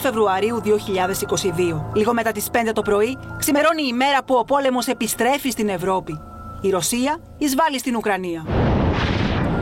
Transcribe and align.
Φεβρουαρίου 0.00 0.62
2022. 0.64 1.90
Λίγο 1.94 2.12
μετά 2.12 2.32
τις 2.32 2.48
5 2.52 2.72
το 2.72 2.82
πρωί, 2.82 3.18
ξημερώνει 3.38 3.82
η 3.82 3.92
μέρα 3.92 4.24
που 4.24 4.34
ο 4.34 4.44
πόλεμος 4.44 4.86
επιστρέφει 4.86 5.50
στην 5.50 5.68
Ευρώπη. 5.68 6.20
Η 6.60 6.70
Ρωσία 6.70 7.18
εισβάλλει 7.38 7.78
στην 7.78 7.96
Ουκρανία. 7.96 8.46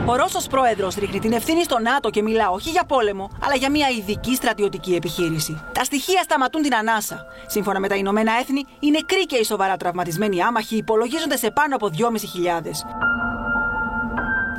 Ο 0.05 0.15
Ρώσος 0.15 0.47
πρόεδρος 0.47 0.95
ρίχνει 0.95 1.19
την 1.19 1.31
ευθύνη 1.31 1.63
στο 1.63 1.79
ΝΑΤΟ 1.79 2.09
και 2.09 2.21
μιλά 2.21 2.49
όχι 2.49 2.69
για 2.69 2.83
πόλεμο, 2.83 3.29
αλλά 3.43 3.55
για 3.55 3.69
μια 3.71 3.87
ειδική 3.89 4.35
στρατιωτική 4.35 4.95
επιχείρηση. 4.95 5.61
Τα 5.73 5.83
στοιχεία 5.83 6.21
σταματούν 6.23 6.61
την 6.61 6.75
ανάσα. 6.75 7.25
Σύμφωνα 7.47 7.79
με 7.79 7.87
τα 7.87 7.95
Ηνωμένα 7.95 8.31
Έθνη, 8.39 8.65
οι 8.79 8.89
νεκροί 8.89 9.25
και 9.25 9.35
οι 9.35 9.43
σοβαρά 9.43 9.77
τραυματισμένοι 9.77 10.41
άμαχοι 10.41 10.75
υπολογίζονται 10.75 11.37
σε 11.37 11.51
πάνω 11.51 11.75
από 11.75 11.89
2.500. 11.97 13.16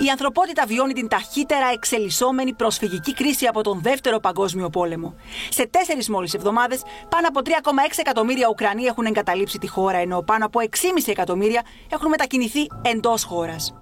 Η 0.06 0.08
ανθρωπότητα 0.10 0.64
βιώνει 0.66 0.92
την 0.92 1.08
ταχύτερα 1.08 1.66
εξελισσόμενη 1.72 2.52
προσφυγική 2.52 3.14
κρίση 3.14 3.46
από 3.46 3.62
τον 3.62 3.80
Δεύτερο 3.82 4.18
Παγκόσμιο 4.18 4.70
Πόλεμο. 4.70 5.14
Σε 5.48 5.68
τέσσερις 5.70 6.09
μόλις 6.09 6.34
εβδομάδες, 6.34 6.82
πάνω 7.09 7.28
από 7.28 7.40
3,6 7.45 7.50
εκατομμύρια 7.96 8.48
Ουκρανοί 8.48 8.82
έχουν 8.82 9.04
εγκαταλείψει 9.04 9.59
τη 9.59 9.68
χώρα, 9.68 9.98
ενώ 9.98 10.23
πάνω 10.23 10.46
από 10.46 10.60
6,5 10.60 10.68
εκατομμύρια 11.06 11.62
έχουν 11.88 12.09
μετακινηθεί 12.09 12.60
εντός 12.82 13.24
χώρας. 13.24 13.74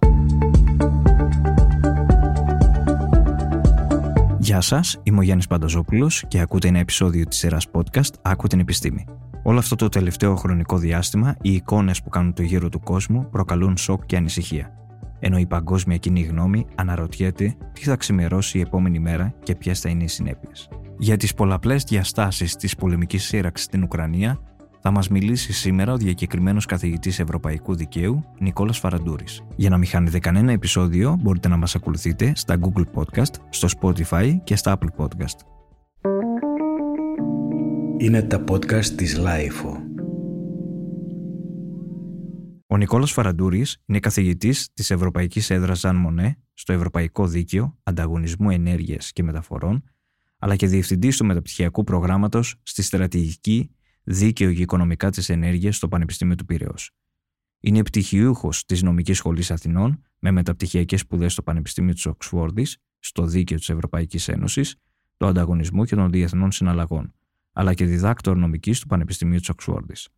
Γεια 4.38 4.60
σας, 4.60 5.00
είμαι 5.02 5.19
ο 5.19 5.22
Γιάννης 5.22 5.46
Πανταζόπουλος 5.46 6.24
και 6.28 6.41
ακούτε 6.41 6.69
ένα 6.69 6.78
επεισόδιο 6.78 7.24
της 7.24 7.38
σειράς 7.38 7.66
podcast 7.72 8.10
Άκου 8.22 8.46
την 8.46 8.60
επιστήμη. 8.60 9.05
Όλο 9.42 9.58
αυτό 9.58 9.77
το 9.77 9.88
τελευταίο 9.88 10.36
χρονικό 10.36 10.78
διάστημα, 10.78 11.36
οι 11.42 11.52
εικόνες 11.52 12.02
που 12.02 12.08
κάνουν 12.08 12.33
το 12.33 12.42
γύρο 12.42 12.69
του 12.69 12.80
κόσμου 12.80 13.28
προκαλούν 13.30 13.77
σοκ 13.77 14.06
και 14.06 14.16
ανησυχία. 14.16 14.85
Ενώ 15.19 15.38
η 15.38 15.47
παγκόσμια 15.47 15.97
κοινή 15.97 16.23
γνώμη 16.23 16.66
αναρωτιέται 16.75 17.56
τι 17.73 17.83
θα 17.83 17.97
ξημερώσει 17.97 18.59
η 18.59 18.61
επόμενη 18.61 18.98
μέρα 18.98 19.34
και 19.42 19.55
ποιες 19.55 19.80
θα 19.80 19.89
είναι 19.89 20.05
οι 20.05 20.09
συνέπειες. 20.09 20.69
Για 20.98 21.16
τις 21.16 21.34
πολλαπλές 21.34 21.84
διαστάσεις 21.84 22.56
της 22.56 22.77
πολεμικής 22.77 23.25
σύραξης 23.25 23.67
στην 23.67 23.83
Ουκρανία 23.83 24.41
θα 24.81 24.91
μας 24.91 25.08
μιλήσει 25.08 25.53
σήμερα 25.53 25.92
ο 25.92 25.97
διακεκριμένος 25.97 26.67
καθηγητής 26.67 27.19
Ευρωπαϊκού 27.19 27.75
Δικαίου 27.75 28.25
Νικόλας 28.39 28.78
Φαραντούρης. 28.78 29.42
Για 29.56 29.70
να 29.70 29.78
μην 29.78 29.89
χάνετε 29.89 30.19
κανένα 30.19 30.53
επεισόδιο, 30.53 31.19
μπορείτε 31.20 31.48
να 31.48 31.56
μας 31.56 31.75
ακολουθείτε 31.75 32.33
στα 32.34 32.58
Google 32.61 32.84
Podcast, 32.95 33.34
στο 33.48 33.69
Spotify 33.80 34.36
και 34.45 34.56
στα 34.56 34.78
Apple 34.78 35.05
Podcast. 35.05 35.39
Είναι 37.98 38.23
τα 38.23 38.45
podcast 38.48 38.84
της 38.84 39.20
LIFO. 39.20 39.86
Ο 42.69 42.77
Νικόλας 42.77 43.12
Φαραντούρης 43.12 43.83
είναι 43.86 44.00
καθηγητής 44.00 44.72
της 44.72 44.91
Ευρωπαϊκής 44.91 45.50
Έδρας 45.50 45.78
Ζαν 45.78 45.97
Μονέ 45.97 46.39
στο 46.55 46.73
Ευρωπαϊκό 46.73 47.27
Δίκαιο 47.27 47.78
Ανταγωνισμού 47.83 48.50
Ενέργειας 48.50 49.12
και 49.12 49.23
Μεταφορών, 49.23 49.84
αλλά 50.39 50.56
και 50.56 50.67
διευθυντής 50.67 51.17
του 51.17 51.25
μεταπτυχιακού 51.25 51.84
προγράμματος 51.84 52.56
στη 52.62 52.83
Στρατηγική 52.83 53.70
Δίκαιο 54.03 54.53
και 54.53 54.62
Οικονομικά 54.62 55.11
της 55.11 55.28
Ενέργειας 55.28 55.77
στο 55.77 55.89
Πανεπιστήμιο 55.89 56.34
του 56.34 56.45
Πυραιό. 56.45 56.75
Είναι 57.61 57.83
πτυχιούχο 57.83 58.50
της 58.67 58.83
Νομικής 58.83 59.17
Σχολής 59.17 59.51
Αθηνών 59.51 60.03
με 60.19 60.30
μεταπτυχιακές 60.30 61.01
σπουδές 61.01 61.33
στο 61.33 61.42
Πανεπιστήμιο 61.42 61.92
της 61.92 62.06
Οξφόρδης, 62.06 62.78
στο 62.98 63.27
Δίκαιο 63.27 63.56
της 63.56 63.69
Ευρωπαϊκής 63.69 64.28
Ένωσης, 64.28 64.77
το 65.17 65.27
Ανταγωνισμό 65.27 65.84
και 65.84 65.95
των 65.95 66.11
Διεθνών 66.11 66.53
Συναλλαγών, 66.53 67.12
αλλά 67.53 67.75
και 67.75 67.84
διδάκτορ 67.84 68.36
νομικής 68.36 68.80
του 68.80 68.86
Πανεπιστημίου 68.86 69.39
της 69.39 69.48
Οξφόρδης. 69.48 70.08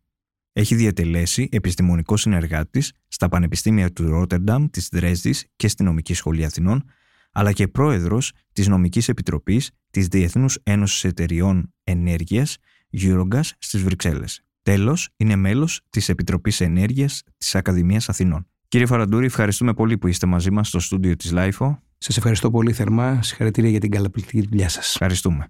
Έχει 0.53 0.75
διατελέσει 0.75 1.49
επιστημονικό 1.51 2.17
συνεργάτης 2.17 2.91
στα 3.07 3.29
Πανεπιστήμια 3.29 3.93
του 3.93 4.09
Ρότερνταμ, 4.09 4.69
της 4.69 4.89
Δρέσδης 4.91 5.45
και 5.55 5.67
στη 5.67 5.83
Νομική 5.83 6.13
Σχολή 6.13 6.45
Αθηνών, 6.45 6.83
αλλά 7.31 7.51
και 7.51 7.67
πρόεδρος 7.67 8.31
της 8.53 8.67
Νομικής 8.67 9.09
Επιτροπής 9.09 9.71
της 9.89 10.07
Διεθνούς 10.07 10.57
Ένωσης 10.63 11.03
Εταιριών 11.03 11.73
Ενέργειας 11.83 12.57
Eurogas 12.97 13.49
στις 13.57 13.83
Βρυξέλλες. 13.83 14.41
Τέλος, 14.61 15.09
είναι 15.17 15.35
μέλος 15.35 15.81
της 15.89 16.09
Επιτροπής 16.09 16.61
Ενέργειας 16.61 17.23
της 17.37 17.55
Ακαδημίας 17.55 18.09
Αθηνών. 18.09 18.47
Κύριε 18.67 18.85
Φαραντούρη, 18.85 19.25
ευχαριστούμε 19.25 19.73
πολύ 19.73 19.97
που 19.97 20.07
είστε 20.07 20.25
μαζί 20.25 20.51
μας 20.51 20.67
στο 20.67 20.79
στούντιο 20.79 21.15
της 21.15 21.31
ΛΑΙΦΟ. 21.31 21.81
Σας 21.97 22.17
ευχαριστώ 22.17 22.51
πολύ 22.51 22.73
θερμά. 22.73 23.23
Συγχαρητήρια 23.23 23.69
για 23.69 23.79
την 23.79 23.91
καλαπληκτική 23.91 24.47
δουλειά 24.49 24.69
σας. 24.69 24.89
Ευχαριστούμε. 24.89 25.47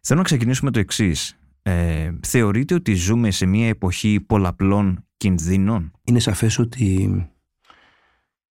Θέλω 0.00 0.18
να 0.18 0.24
ξεκινήσουμε 0.24 0.70
το 0.70 0.78
εξής. 0.78 1.36
Ε, 1.68 2.18
θεωρείτε 2.22 2.74
ότι 2.74 2.94
ζούμε 2.94 3.30
σε 3.30 3.46
μια 3.46 3.68
εποχή 3.68 4.20
πολλαπλών 4.20 5.06
κινδύνων; 5.16 5.92
Είναι 6.04 6.18
σαφές 6.18 6.58
ότι 6.58 7.08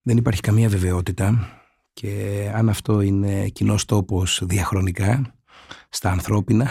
δεν 0.02 0.18
υπάρχει 0.18 0.42
καμία 0.42 0.70
βεβαιότητα 0.70 1.48
και 1.94 2.52
αν 2.54 2.70
αυτό 2.70 3.02
είναι 3.02 3.48
κοινός 3.48 3.86
τόπος 3.86 4.42
διαχρονικά 4.46 5.36
στα 5.90 6.12
ανθρώπινα 6.12 6.68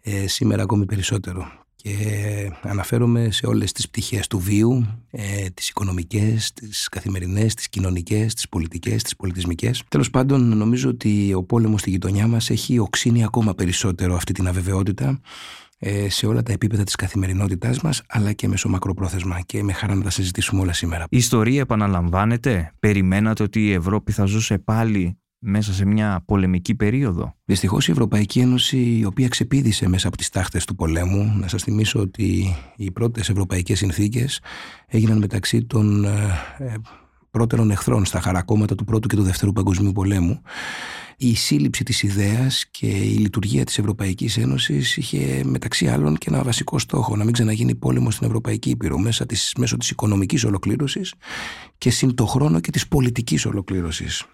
ε, 0.00 0.26
σήμερα 0.26 0.62
ακόμη 0.62 0.84
περισσότερο. 0.84 1.59
Και 1.82 2.52
αναφέρομαι 2.62 3.30
σε 3.30 3.46
όλες 3.46 3.72
τις 3.72 3.88
πτυχές 3.88 4.26
του 4.26 4.38
βίου, 4.38 4.86
ε, 5.10 5.46
τις 5.54 5.68
οικονομικές, 5.68 6.52
τις 6.52 6.88
καθημερινές, 6.88 7.54
τις 7.54 7.68
κοινωνικές, 7.68 8.34
τις 8.34 8.48
πολιτικές, 8.48 9.02
τις 9.02 9.16
πολιτισμικές. 9.16 9.82
Τέλος 9.88 10.10
πάντων 10.10 10.56
νομίζω 10.56 10.88
ότι 10.88 11.34
ο 11.34 11.42
πόλεμος 11.42 11.80
στη 11.80 11.90
γειτονιά 11.90 12.26
μας 12.26 12.50
έχει 12.50 12.78
οξύνει 12.78 13.24
ακόμα 13.24 13.54
περισσότερο 13.54 14.14
αυτή 14.14 14.32
την 14.32 14.46
αβεβαιότητα 14.48 15.20
ε, 15.78 16.08
σε 16.08 16.26
όλα 16.26 16.42
τα 16.42 16.52
επίπεδα 16.52 16.84
της 16.84 16.94
καθημερινότητάς 16.94 17.80
μας 17.80 18.02
αλλά 18.08 18.32
και 18.32 18.48
μεσομακροπρόθεσμα 18.48 19.40
και 19.40 19.62
με 19.62 19.72
χαρά 19.72 19.94
να 19.94 20.02
τα 20.02 20.10
συζητήσουμε 20.10 20.60
όλα 20.60 20.72
σήμερα. 20.72 21.06
Η 21.08 21.16
ιστορία 21.16 21.60
επαναλαμβάνεται; 21.60 22.72
Περιμένατε 22.78 23.42
ότι 23.42 23.66
η 23.66 23.72
Ευρώπη 23.72 24.12
θα 24.12 24.24
ζούσε 24.24 24.58
πάλι 24.58 25.18
μέσα 25.42 25.72
σε 25.72 25.84
μια 25.84 26.22
πολεμική 26.26 26.74
περίοδο; 26.74 27.34
Δυστυχώς 27.44 27.88
η 27.88 27.90
Ευρωπαϊκή 27.90 28.40
Ένωση, 28.40 28.98
η 28.98 29.04
οποία 29.04 29.28
ξεπίδησε 29.28 29.88
μέσα 29.88 30.08
από 30.08 30.16
τις 30.16 30.28
τάχτες 30.28 30.64
του 30.64 30.74
πολέμου, 30.74 31.36
να 31.38 31.48
σας 31.48 31.62
θυμίσω 31.62 32.00
ότι 32.00 32.56
οι 32.76 32.90
πρώτες 32.90 33.28
ευρωπαϊκές 33.28 33.78
συνθήκες 33.78 34.40
έγιναν 34.86 35.18
μεταξύ 35.18 35.64
των 35.64 36.04
ε, 36.04 36.08
ε, 36.58 36.74
πρώτερων 37.30 37.70
εχθρών 37.70 38.04
στα 38.04 38.20
χαρακόμματα 38.20 38.74
του 38.74 38.84
Πρώτου 38.84 39.08
και 39.08 39.16
του 39.16 39.22
Δευτέρου 39.22 39.52
Παγκοσμίου 39.52 39.92
Πολέμου. 39.92 40.42
Η 41.16 41.34
σύλληψη 41.34 41.84
της 41.84 42.02
ιδέας 42.02 42.66
και 42.70 42.86
η 42.86 43.16
λειτουργία 43.16 43.64
της 43.64 43.78
Ευρωπαϊκής 43.78 44.36
Ένωσης 44.36 44.96
είχε 44.96 45.42
μεταξύ 45.44 45.88
άλλων 45.88 46.16
και 46.16 46.26
ένα 46.28 46.42
βασικό 46.42 46.78
στόχο, 46.78 47.16
να 47.16 47.24
μην 47.24 47.32
ξαναγίνει 47.32 47.74
πόλεμο 47.74 48.10
στην 48.10 48.26
Ευρωπαϊκή 48.26 48.70
Ήπειρο 48.70 48.98
μέσα 48.98 49.26
της, 49.26 49.54
μέσω 49.58 49.76
της 49.76 49.90
οικονομικής 49.90 50.44
ολοκλήρωσης 50.44 51.14
και 51.78 51.90
συν 51.90 52.14
το 52.14 52.26
χρόνο 52.26 52.60
και 52.60 52.70
της 52.70 52.88
πολιτικής 52.88 53.46
ολοκλήρωσης. 53.46 54.24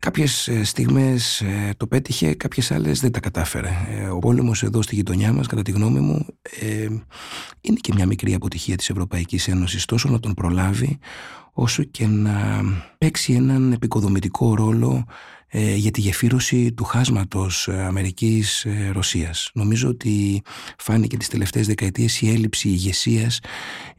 Κάποιες 0.00 0.48
ε, 0.48 0.64
στιγμές 0.64 1.40
ε, 1.40 1.74
το 1.76 1.86
πέτυχε, 1.86 2.34
κάποιες 2.34 2.70
άλλες 2.70 3.00
δεν 3.00 3.12
τα 3.12 3.20
κατάφερε. 3.20 3.70
Ε, 3.88 4.08
ο 4.08 4.18
πόλεμος 4.18 4.62
εδώ 4.62 4.82
στη 4.82 4.94
γειτονιά 4.94 5.32
μας, 5.32 5.46
κατά 5.46 5.62
τη 5.62 5.70
γνώμη 5.70 6.00
μου, 6.00 6.26
είναι 7.60 7.76
και 7.80 7.92
μια 7.94 8.06
μικρή 8.06 8.34
αποτυχία 8.34 8.76
της 8.76 8.90
Ευρωπαϊκής 8.90 9.48
Ένωσης, 9.48 9.84
τόσο 9.84 10.08
να 10.08 10.20
τον 10.20 10.34
προλάβει, 10.34 10.98
όσο 11.52 11.82
και 11.82 12.06
να 12.06 12.62
παίξει 12.98 13.32
έναν 13.32 13.72
επικοδομητικό 13.72 14.54
ρόλο 14.54 15.04
ε, 15.50 15.74
για 15.74 15.90
τη 15.90 16.00
γεφύρωση 16.00 16.72
του 16.72 16.84
χάσματος 16.84 17.68
ε, 17.68 17.82
Αμερικής-Ρωσίας. 17.82 19.46
Ε, 19.46 19.50
Νομίζω 19.52 19.88
ότι 19.88 20.42
φάνηκε 20.78 21.16
τις 21.16 21.28
τελευταίες 21.28 21.66
δεκαετίες 21.66 22.20
η 22.20 22.30
έλλειψη 22.30 22.68
ηγεσίας, 22.68 23.40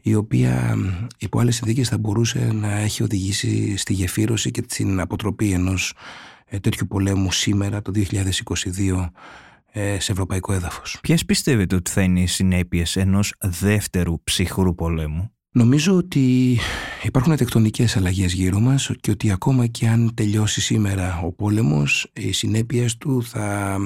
η 0.02 0.14
οποία 0.14 0.76
υπό 1.18 1.40
άλλες 1.40 1.56
συνθήκες 1.56 1.88
θα 1.88 1.98
μπορούσε 1.98 2.50
να 2.52 2.78
έχει 2.78 3.02
οδηγήσει 3.02 3.76
στη 3.76 3.92
γεφύρωση 3.92 4.50
και 4.50 4.62
την 4.62 5.00
αποτροπή 5.00 5.50
ενός 5.52 5.94
τέτοιου 6.60 6.86
πολέμου 6.86 7.32
σήμερα 7.32 7.82
το 7.82 7.92
2022 7.94 9.10
σε 9.98 10.12
ευρωπαϊκό 10.12 10.52
έδαφος. 10.52 10.98
Ποιες 11.02 11.24
πιστεύετε 11.24 11.74
ότι 11.74 11.90
θα 11.90 12.02
είναι 12.02 12.20
οι 12.20 12.26
συνέπειες 12.26 12.96
ενός 12.96 13.34
δεύτερου 13.40 14.22
ψυχρού 14.22 14.74
πολέμου; 14.74 15.32
Νομίζω 15.52 15.96
ότι 15.96 16.58
υπάρχουν 17.02 17.36
τεκτονικές 17.36 17.96
αλλαγές 17.96 18.32
γύρω 18.32 18.60
μας 18.60 18.90
και 19.00 19.10
ότι 19.10 19.30
ακόμα 19.30 19.66
και 19.66 19.88
αν 19.88 20.14
τελειώσει 20.14 20.60
σήμερα 20.60 21.20
ο 21.24 21.32
πόλεμος, 21.32 22.10
οι 22.12 22.32
συνέπειες 22.32 22.96
του 22.96 23.22
θα 23.22 23.78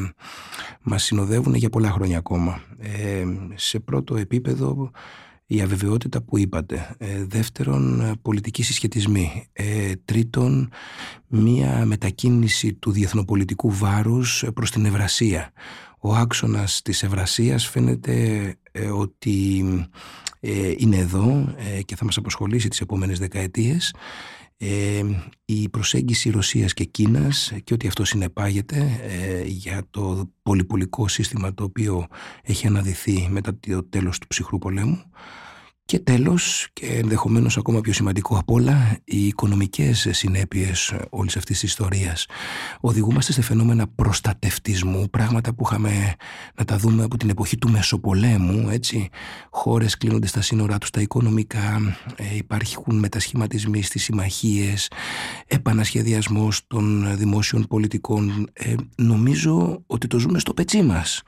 μας 0.82 1.02
συνοδεύουν 1.02 1.54
για 1.54 1.70
πολλά 1.70 1.90
χρόνια 1.90 2.18
ακόμα. 2.18 2.60
Ε, 2.78 3.24
σε 3.54 3.80
πρώτο 3.80 4.16
επίπεδο 4.16 4.90
η 5.46 5.60
αβεβαιότητα 5.60 6.22
που 6.22 6.38
είπατε. 6.38 6.94
Ε, 6.98 7.24
δεύτερον, 7.24 8.12
πολιτικοί 8.22 8.62
συσχετισμοί. 8.62 9.46
Ε, 9.52 9.92
τρίτον, 10.04 10.70
μία 11.26 11.84
μετακίνηση 11.84 12.74
του 12.74 12.90
διεθνοπολιτικού 12.90 13.70
βάρους 13.70 14.44
προς 14.54 14.70
την 14.70 14.84
Ευρασία. 14.84 15.52
Ο 15.98 16.14
άξονας 16.14 16.82
της 16.82 17.02
Ευρασίας 17.02 17.66
φαίνεται 17.66 18.56
ότι 18.92 19.64
ε, 19.68 19.86
είναι 20.78 20.96
εδώ 20.96 21.54
ε, 21.56 21.82
και 21.82 21.96
θα 21.96 22.04
μας 22.04 22.16
απασχολήσει 22.16 22.68
τις 22.68 22.80
επόμενες 22.80 23.18
δεκαετίες. 23.18 23.94
Ε, 24.56 25.02
η 25.44 25.68
προσέγγιση 25.68 26.30
Ρωσίας 26.30 26.74
και 26.74 26.84
Κίνας 26.84 27.52
και 27.64 27.74
ότι 27.74 27.86
αυτό 27.86 28.04
συνεπάγεται 28.04 29.00
για 29.46 29.82
το 29.90 30.30
πολυπολικό 30.42 31.08
σύστημα 31.08 31.54
το 31.54 31.64
οποίο 31.64 32.06
έχει 32.42 32.66
αναδυθεί 32.66 33.28
μετά 33.30 33.58
το 33.58 33.84
τέλος 33.84 34.18
του 34.18 34.26
ψυχρού 34.26 34.58
πολέμου 34.58 35.02
Και 35.86 35.98
τέλος, 35.98 36.68
και 36.72 36.86
ενδεχομένως 36.86 37.56
ακόμα 37.56 37.80
πιο 37.80 37.92
σημαντικό 37.92 38.38
απ' 38.38 38.50
όλα, 38.50 38.98
οι 39.04 39.26
οικονομικές 39.26 40.08
συνέπειες 40.10 40.94
όλης 41.10 41.36
αυτής 41.36 41.58
της 41.58 41.70
ιστορίας. 41.70 42.26
Οδηγούμαστε 42.80 43.32
σε 43.32 43.42
φαινόμενα 43.42 43.86
προστατευτισμού, 43.94 45.10
πράγματα 45.10 45.54
που 45.54 45.64
είχαμε 45.66 46.14
να 46.54 46.64
τα 46.64 46.76
δούμε 46.76 47.02
από 47.02 47.16
την 47.16 47.28
εποχή 47.28 47.58
του 47.58 47.70
Μεσοπολέμου, 47.70 48.68
έτσι. 48.68 49.08
Χώρες 49.50 49.96
κλείνονται 49.96 50.26
στα 50.26 50.40
σύνορά 50.40 50.78
τους 50.78 50.90
τα 50.90 51.00
οικονομικά, 51.00 51.96
ε, 52.16 52.36
υπάρχουν 52.36 52.98
μετασχηματισμοί 52.98 53.82
στις 53.82 54.02
συμμαχίες, 54.02 54.90
επανασχεδιασμός 55.46 56.66
των 56.66 57.16
δημόσιων 57.16 57.66
πολιτικών. 57.68 58.48
Ε, 58.52 58.74
νομίζω 58.96 59.82
ότι 59.86 60.06
το 60.06 60.18
ζούμε 60.18 60.38
στο 60.38 60.54
πετσί 60.54 60.82
μας 60.82 61.22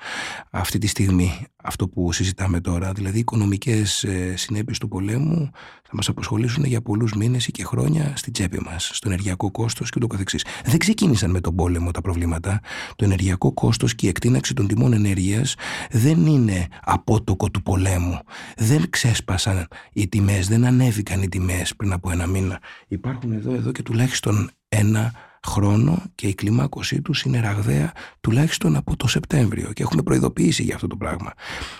αυτή 0.51 0.79
τη 0.79 0.87
στιγμή 0.87 1.47
αυτό 1.67 1.89
που 1.89 2.13
συζητάμε 2.13 2.61
τώρα, 2.61 2.93
δηλαδή 2.93 3.17
οι 3.17 3.21
οικονομικές 3.21 4.05
ε, 4.05 4.37
συνέπειες 4.37 4.79
του 4.79 4.89
πολέμου 4.89 5.51
θα 5.83 5.91
μας 5.93 6.09
αποσχολήσουν 6.09 6.65
για 6.65 6.81
πολλούς 6.81 7.13
μήνες 7.13 7.47
ή 7.47 7.51
και 7.51 7.65
χρόνια 7.65 8.13
στην 8.17 8.33
τσέπη 8.33 8.61
μας, 8.61 8.91
στο 8.93 9.09
ενεργειακό 9.09 9.51
κόστος 9.51 9.91
και 9.91 9.99
το 9.99 10.07
καθεξής. 10.07 10.45
Δεν 10.65 10.79
ξεκίνησαν 10.79 11.31
με 11.31 11.41
τον 11.41 11.55
πόλεμο 11.55 11.91
τα 11.91 12.01
προβλήματα. 12.01 12.61
Το 12.97 13.05
ενεργειακό 13.05 13.53
κόστος 13.53 13.95
και 13.95 14.07
η 14.07 14.09
εκτείναξη 14.09 14.55
των 14.55 14.67
τιμών 14.67 14.93
ενέργειας 14.93 15.55
δεν 15.91 16.27
είναι 16.27 16.67
απότοκο 16.85 17.51
του 17.51 17.63
πολέμου. 17.63 18.19
Δεν 18.57 18.91
ξέσπασαν 18.91 19.69
οι 19.93 20.09
τιμές, 20.09 20.49
δεν 20.49 20.65
ανέβηκαν 20.65 21.23
οι 21.23 21.29
τιμές 21.29 21.77
πριν 21.77 21.93
από 21.93 22.11
ένα 22.11 22.27
μήνα. 22.27 22.61
Υπάρχουν 22.89 23.33
εδώ, 23.33 23.55
εδώ 23.55 23.73
και 23.73 23.83
τουλάχιστον 23.83 24.51
ένα 24.69 25.13
χρόνο 25.47 26.03
και 26.15 26.27
η 26.27 26.35
κλιμάκωσή 26.35 27.01
τους 27.03 27.23
είναι 27.23 27.41
ραγδαία 27.41 27.93
τουλάχιστον 28.21 28.77
από 28.77 28.97
το 28.97 29.09
Σεπτέμβριο 29.09 29.73
και 29.73 29.83
έχουμε 29.83 30.03
προειδοποιήσει 30.03 30.63
για 30.63 30.75
αυτό 30.75 30.87
το 30.87 30.97
πράγμα. 30.97 31.33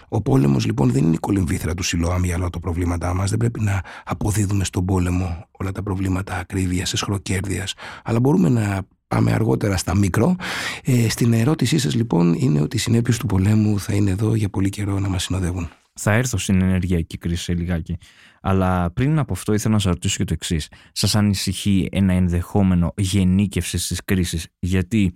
Ο 0.09 0.23
πόλεμος 0.23 0.67
λοιπόν 0.67 0.91
δεν 0.91 1.05
είναι 1.05 1.15
η 1.15 1.19
κολυμβήθρα 1.19 1.75
του 1.75 1.83
Σιλοάμ 1.83 2.25
για 2.25 2.37
όλα 2.37 2.51
τα 2.51 2.59
προβλήματά 2.59 3.15
μας. 3.15 3.31
Δεν 3.31 3.39
πρέπει 3.39 3.61
να 3.61 3.83
αποδίδουμε 4.05 4.65
στον 4.65 4.85
πόλεμο 4.85 5.47
όλα 5.51 5.73
τα 5.73 5.83
προβλήματα 5.83 6.37
ακρίβειας, 6.37 6.93
εσχροκέρδειας, 6.93 7.75
αλλά 8.05 8.21
μπορούμε 8.21 8.49
να 8.49 8.83
πάμε 9.09 9.33
αργότερα 9.33 9.77
στα 9.77 9.97
μικρό. 9.97 10.37
Ε, 10.85 11.09
στην 11.09 11.33
ερώτησή 11.33 11.79
σας 11.79 11.95
λοιπόν 11.95 12.35
είναι 12.35 12.61
ότι 12.61 12.77
οι 12.77 12.79
συνέπειες 12.79 13.19
του 13.19 13.27
πολέμου 13.27 13.81
θα 13.81 13.95
είναι 13.95 14.11
εδώ 14.11 14.35
για 14.35 14.49
πολύ 14.49 14.69
καιρό 14.69 14.99
να 14.99 15.09
μας 15.09 15.23
συνοδεύουν. 15.23 15.69
Θα 15.97 16.13
έρθω 16.13 16.39
στην 16.39 16.63
ενεργειακή 16.63 17.19
κρίση 17.19 17.43
σε 17.43 17.55
λιγάκι. 17.55 17.97
Αλλά 18.41 18.91
πριν 18.91 19.19
από 19.19 19.33
αυτό 19.33 19.53
ήθελα 19.53 19.75
να 19.75 19.81
σας 19.81 19.93
ρωτήσω 19.93 20.17
και 20.17 20.25
το 20.25 20.33
εξής. 20.33 20.69
Σας 20.93 21.15
ανησυχεί 21.15 21.89
ένα 21.93 22.13
ενδεχόμενο 22.13 22.93
γενίκευση 22.97 23.77
της 23.77 24.05
κρίσης, 24.05 24.47
γιατί 24.59 25.15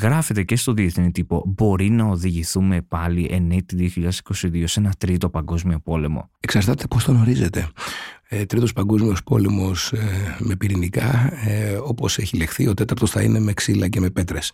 γράφεται 0.00 0.42
και 0.42 0.56
στο 0.56 0.72
διεθνή 0.72 1.10
τύπο 1.10 1.42
μπορεί 1.46 1.90
να 1.90 2.04
οδηγηθούμε 2.04 2.82
πάλι 2.82 3.28
ενέτη 3.30 3.92
2022 3.96 4.62
σε 4.66 4.80
ένα 4.80 4.92
τρίτο 4.98 5.30
παγκόσμιο 5.30 5.80
πόλεμο. 5.80 6.30
Εξαρτάται 6.40 6.86
πώς 6.86 7.04
τον 7.04 7.20
ορίζετε 7.20 7.60
ε, 7.60 7.68
τρίτος 8.46 8.72
παγκόσμιος 8.72 9.22
πόλεμος 9.22 9.92
ε, 9.92 10.36
με 10.38 10.56
πυρηνικά 10.56 11.32
ε, 11.46 11.74
όπως 11.74 12.18
έχει 12.18 12.36
λεχθεί 12.36 12.68
ο 12.68 12.74
τέταρτος 12.74 13.10
θα 13.10 13.22
είναι 13.22 13.38
με 13.38 13.52
ξύλα 13.52 13.88
και 13.88 14.00
με 14.00 14.10
πέτρες. 14.10 14.52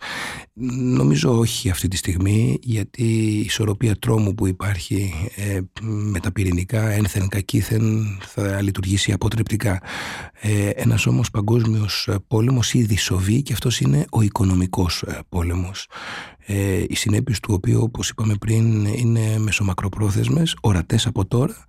Νομίζω 0.73 1.37
όχι 1.37 1.69
αυτή 1.69 1.87
τη 1.87 1.97
στιγμή 1.97 2.59
γιατί 2.61 3.03
η 3.03 3.39
ισορροπία 3.39 3.95
τρόμου 3.99 4.35
που 4.35 4.47
υπάρχει 4.47 5.13
ε, 5.35 5.59
με 5.81 6.19
τα 6.19 6.31
πυρηνικά 6.31 6.89
ένθεν 6.89 7.27
κακήθεν 7.27 8.17
θα 8.21 8.61
λειτουργήσει 8.61 9.11
αποτρεπτικά. 9.11 9.81
Ε, 10.41 10.69
ένας 10.69 11.05
όμως 11.05 11.29
παγκόσμιος 11.29 12.09
πόλεμος 12.27 12.73
ήδη 12.73 12.97
σοβεί 12.97 13.41
και 13.41 13.53
αυτός 13.53 13.79
είναι 13.79 14.05
ο 14.11 14.21
οικονομικός 14.21 15.01
ε, 15.01 15.19
πόλεμος. 15.29 15.87
Ε, 16.45 16.83
οι 16.87 16.95
συνέπειες 16.95 17.39
του 17.39 17.53
οποίου 17.53 17.81
όπως 17.81 18.09
είπαμε 18.09 18.33
πριν 18.39 18.85
είναι 18.85 19.37
μεσομακροπρόθεσμες 19.37 20.55
ορατές 20.61 21.05
από 21.05 21.25
τώρα 21.25 21.65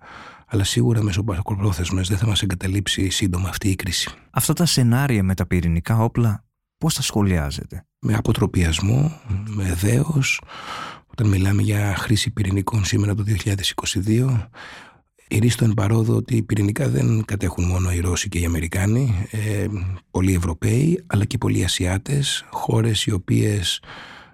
αλλά 0.53 0.63
σίγουρα 0.63 1.01
μεσοπρόθεσμες 1.01 2.07
δεν 2.07 2.17
θα 2.17 2.27
μας 2.27 2.41
εγκαταλείψει 2.41 3.09
σύντομα 3.09 3.49
αυτή 3.49 3.69
η 3.69 3.75
κρίση. 3.75 4.09
Αυτά 4.31 4.53
τα 4.53 4.65
σενάρια 4.65 5.23
με 5.23 5.33
τα 5.33 5.45
πυρηνικά 5.45 5.97
όπλα, 5.97 6.45
πώς 6.77 6.93
τα 6.93 7.01
σχολιάζετε, 7.01 7.85
Με 7.99 8.15
αποτροπιασμό, 8.15 9.19
με 9.47 9.73
δέος, 9.73 10.41
όταν 11.07 11.27
μιλάμε 11.27 11.61
για 11.61 11.95
χρήση 11.95 12.31
πυρηνικών 12.31 12.85
σήμερα 12.85 13.15
το 13.15 13.23
2022, 13.23 14.49
Ηρίστο 15.27 15.65
εν 15.65 15.73
παρόδο 15.73 16.15
ότι 16.15 16.35
οι 16.35 16.43
πυρηνικά 16.43 16.89
δεν 16.89 17.25
κατέχουν 17.25 17.65
μόνο 17.65 17.91
οι 17.91 17.99
Ρώσοι 17.99 18.29
και 18.29 18.39
οι 18.39 18.45
Αμερικάνοι, 18.45 19.27
ε, 19.31 19.65
πολλοί 20.11 20.33
Ευρωπαίοι, 20.33 21.03
αλλά 21.07 21.25
και 21.25 21.37
πολλοί 21.37 21.63
Ασιάτες, 21.63 22.45
χώρες 22.49 23.05
οι 23.05 23.11
οποίες 23.11 23.81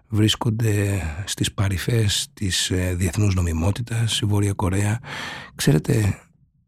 βρίσκονται 0.10 1.02
στις 1.26 1.54
παρυφές 1.54 2.28
της 2.34 2.70
ε, 2.70 2.94
διεθνούς 2.98 3.36
νομιμότητας, 3.36 4.20
η 4.20 4.26
Βόρεια 4.26 4.54
Κορέα. 4.54 5.00
Ξέρετε, 5.56 6.20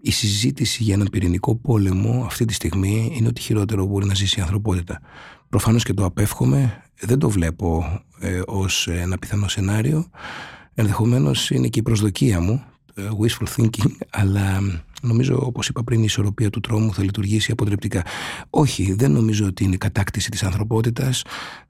η 0.02 0.12
συζήτηση 0.12 0.84
για 0.84 0.94
έναν 0.94 1.08
πυρηνικό 1.12 1.56
πόλεμο 1.56 2.24
αυτή 2.26 2.46
τη 2.46 2.54
στιγμή 2.54 3.12
είναι 3.16 3.28
ότι 3.28 3.42
χειρότερο 3.42 3.86
μπορεί 3.86 4.06
να 4.06 4.14
ζήσει 4.14 4.40
η 4.40 4.42
ανθρωπότητα. 4.42 5.02
Προφανώς 5.50 5.84
και 5.84 5.94
το 5.94 6.06
απέφχομαι, 6.06 6.84
δεν 7.00 7.20
το 7.20 7.30
βλέπω 7.30 8.02
ε, 8.20 8.42
ως 8.46 8.88
ένα 8.88 9.18
πιθανό 9.18 9.48
σενάριο. 9.48 10.10
Ενδεχομένως 10.74 11.50
είναι 11.50 11.68
και 11.68 11.80
η 11.80 11.82
προσδοκία 11.82 12.40
μου, 12.40 12.64
ε, 12.94 13.08
wishful 13.20 13.48
thinking, 13.56 13.92
αλλά 14.20 14.62
Νομίζω, 15.02 15.40
όπως 15.46 15.68
είπα 15.68 15.84
πριν, 15.84 16.00
η 16.00 16.06
ισορροπία 16.06 16.50
του 16.50 16.60
τρόμου 16.60 16.94
θα 16.94 17.04
λειτουργήσει 17.04 17.52
αποτρεπτικά. 17.52 18.04
Όχι, 18.50 18.94
δεν 18.94 19.12
νομίζω 19.12 19.46
ότι 19.46 19.64
είναι 19.64 19.78
κατάκτηση 19.78 20.30
της 20.30 20.44
ανθρωπότητας 20.44 21.24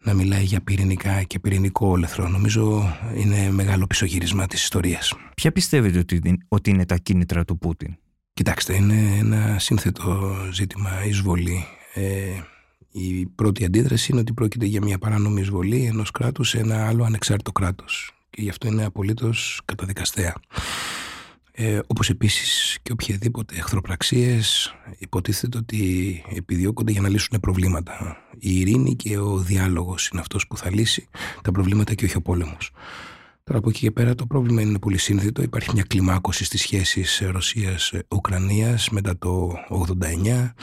να 0.04 0.13
μιλάει 0.13 0.44
για 0.44 0.62
πυρηνικά 0.62 1.24
και 1.24 1.39
πυρηνικό 1.39 1.88
όλεθρο. 1.88 2.28
Νομίζω 2.28 2.95
είναι 3.16 3.51
μεγάλο 3.51 3.88
πισωγύρισμα 3.88 4.48
της 4.48 4.63
ιστορίας. 4.63 5.13
Ποια 5.36 5.51
πιστεύετε 5.51 6.00
ότι, 6.00 6.38
ότι 6.48 6.69
είναι 6.69 6.86
τα 6.86 6.95
κίνητρα 6.95 7.45
του 7.45 7.57
Πούτιν; 7.57 7.95
Κοιτάξτε, 8.33 8.75
είναι 8.75 9.18
ένα 9.19 9.60
σύνθετο 9.60 10.36
ζήτημα 10.51 11.06
εισβολή. 11.06 11.66
Ε, 11.94 12.42
η 12.92 13.25
πρώτη 13.25 13.66
αντίδραση 13.66 14.12
είναι 14.12 14.22
ότι 14.22 14.33
πρόκειται 14.33 14.66
για 14.66 14.81
μια 14.81 14.98
παράνομη 14.98 15.42
εισβολή 15.42 15.86
ενός 15.86 16.12
κράτους 16.12 16.50
σε 16.50 16.60
ένα 16.60 16.88
άλλο 16.88 17.04
ανεξάρτητο 17.04 17.51
κράτος. 17.51 18.12
Και 18.30 18.42
γι' 18.42 18.50
αυτό 18.50 18.68
είναι 18.68 18.86
απολύτως 18.86 19.62
καταδικαστέα 19.66 20.33
ε, 21.63 21.80
όπως 21.88 22.10
επίσης 22.10 22.78
και 22.81 22.92
οποιαδήποτε 22.92 23.56
εχθροπραξίες 23.56 24.75
υποτίθεται 24.98 25.58
ότι 25.58 26.24
επιδιώκονται 26.36 26.92
για 26.92 27.02
να 27.02 27.10
λύσουν 27.10 27.40
προβλήματα. 27.40 28.18
Η 28.40 28.60
ειρήνη 28.60 28.96
και 28.96 29.18
ο 29.18 29.38
διάλογος 29.38 30.08
είναι 30.08 30.22
αυτός 30.22 30.48
που 30.48 30.58
θα 30.58 30.72
λύσει 30.72 31.08
τα 31.42 31.52
προβλήματα 31.52 31.94
και 31.94 32.06
όχι 32.06 32.18
ο 32.18 32.22
πόλεμος. 32.22 32.72
Τώρα 33.44 33.60
από 33.60 33.69
εκεί 33.69 33.80
και 33.80 33.92
πέρα 33.92 34.16
το 34.16 34.25
πρόβλημα 34.25 34.62
είναι 34.62 34.80
πολύ 34.80 34.98
σύνθετο. 34.98 35.42
Υπάρχει 35.42 35.69
μια 35.74 35.84
κλιμάκωση 35.88 36.44
στις 36.44 36.62
σχέσεις 36.62 37.22
Ρωσίας-Ουκρανίας 37.31 38.90
μετά 38.90 39.18
το 39.18 39.54
89. 39.69 40.54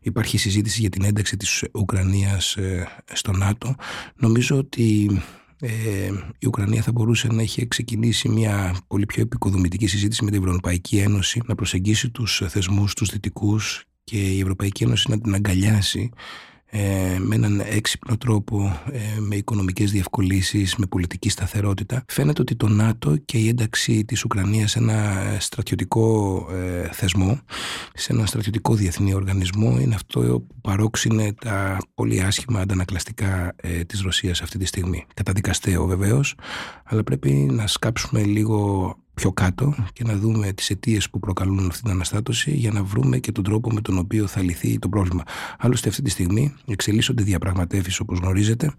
Υπάρχει 0.00 0.38
συζήτηση 0.38 0.80
για 0.80 0.90
την 0.90 1.04
ένταξη 1.04 1.36
της 1.36 1.64
Ουκρανίας 1.72 2.56
ε, 2.56 2.88
στο 3.12 3.32
ΝΑΤΟ. 3.32 3.74
Νομίζω 4.16 4.56
ότι 4.56 5.10
ε, 5.64 6.12
η 6.38 6.46
Ουκρανία 6.46 6.82
θα 6.82 6.92
μπορούσε 6.92 7.28
να 7.28 7.42
έχει 7.42 7.68
ξεκινήσει 7.68 8.28
μια 8.28 8.76
πολύ 8.86 9.06
πιο 9.06 9.22
επικοδομητική 9.22 9.86
συζήτηση 9.86 10.24
με 10.24 10.30
την 10.30 10.44
Ευρωπαϊκή 10.44 10.98
Ένωση, 10.98 11.42
να 11.46 11.54
προσεγγίσει 11.54 12.10
τους 12.10 12.42
θεσμούς, 12.48 12.94
τους 12.94 13.10
δυτικούς 13.10 13.84
και 14.04 14.16
η 14.16 14.40
Ευρωπαϊκή 14.40 14.84
Ένωση 14.84 15.10
να 15.10 15.20
την 15.20 15.34
αγκαλιάσει 15.34 16.10
ε, 16.74 17.16
με 17.18 17.34
έναν 17.34 17.60
έξυπνο 17.60 18.16
τρόπο, 18.16 18.80
ε, 18.92 19.20
με 19.20 19.36
οικονομικές 19.36 19.90
διευκολύσεις, 19.90 20.76
με 20.76 20.86
πολιτική 20.86 21.28
σταθερότητα. 21.28 22.04
Φαίνεται 22.08 22.40
ότι 22.40 22.56
το 22.56 22.68
ΝΑΤΟ 22.68 23.16
και 23.16 23.38
η 23.38 23.48
ένταξη 23.48 24.04
της 24.04 24.24
Ουκρανίας 24.24 24.70
σε 24.70 24.78
ένα 24.78 25.22
στρατιωτικό 25.38 26.36
ε, 26.52 26.88
θεσμό, 26.92 27.40
σε 27.94 28.12
ένα 28.12 28.26
στρατιωτικό 28.26 28.74
διεθνή 28.74 29.14
οργανισμό, 29.14 29.78
είναι 29.80 29.94
αυτό 29.94 30.20
που 30.20 30.60
παρόξυνε 30.60 31.32
τα 31.32 31.78
πολύ 31.94 32.22
άσχημα 32.22 32.60
αντανακλαστικά 32.60 33.54
ε, 33.56 33.84
της 33.84 34.00
Ρωσίας 34.00 34.42
αυτή 34.42 34.58
τη 34.58 34.64
στιγμή. 34.64 35.06
Καταδικαστέο 35.14 35.86
βεβαίως, 35.86 36.34
αλλά 36.84 37.02
πρέπει 37.02 37.30
να 37.30 37.66
σκάψουμε 37.66 38.22
λίγο 38.22 38.96
πιο 39.22 39.32
κάτω 39.32 39.74
και 39.92 40.04
να 40.04 40.16
δούμε 40.16 40.52
τις 40.52 40.70
αιτίες 40.70 41.10
που 41.10 41.18
προκαλούν 41.18 41.66
αυτή 41.66 41.82
την 41.82 41.90
αναστάτωση 41.90 42.50
για 42.50 42.70
να 42.72 42.82
βρούμε 42.82 43.18
και 43.18 43.32
τον 43.32 43.44
τρόπο 43.44 43.70
με 43.70 43.80
τον 43.80 43.98
οποίο 43.98 44.26
θα 44.26 44.42
λυθεί 44.42 44.78
το 44.78 44.88
πρόβλημα. 44.88 45.22
Άλλωστε 45.58 45.88
αυτή 45.88 46.02
τη 46.02 46.10
στιγμή 46.10 46.54
εξελίσσονται 46.66 47.22
διαπραγματεύσεις 47.22 48.00
όπως 48.00 48.18
γνωρίζετε 48.18 48.74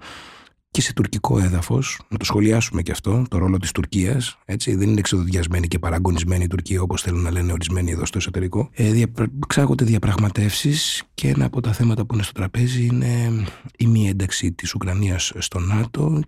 και 0.72 0.82
σε 0.82 0.94
τουρκικό 0.94 1.40
έδαφος, 1.40 2.00
να 2.08 2.18
το 2.18 2.26
σχολιάσουμε 2.26 2.82
και 2.82 2.92
αυτό, 2.92 3.26
το 3.30 3.38
ρόλο 3.38 3.58
της 3.58 3.72
Τουρκίας. 3.72 4.38
Δεν 4.66 4.82
είναι 4.82 5.00
εξοδοδιασμένη 5.00 5.68
και 5.68 5.80
παραγωνισμένη 5.80 6.44
η 6.44 6.48
Τουρκία 6.48 6.82
όπως 6.82 7.02
θέλουν 7.02 7.22
να 7.22 7.32
λένε 7.32 7.52
ορισμένοι 7.52 7.92
εδώ 7.92 8.06
στο 8.06 8.18
εσωτερικό. 8.18 8.70
Ε, 8.74 8.92
δια, 8.92 9.06
ξάγονται 9.48 9.86
διαπραγματεύσεις 9.86 11.04
και 11.14 11.28
ένα 11.28 11.46
από 11.46 11.62
τα 11.62 11.74
θέματα 11.74 12.06
που 12.06 12.14
είναι 12.14 12.24
στο 12.24 12.34
τραπέζι 12.34 12.86
είναι 12.86 13.44
η 13.78 13.88
μη 13.88 14.08
ένταξη 14.08 14.52
της 14.52 14.74
Ουκρανίας 14.74 15.34
στο 15.38 15.60
ΝΑΤΟ 15.60 16.22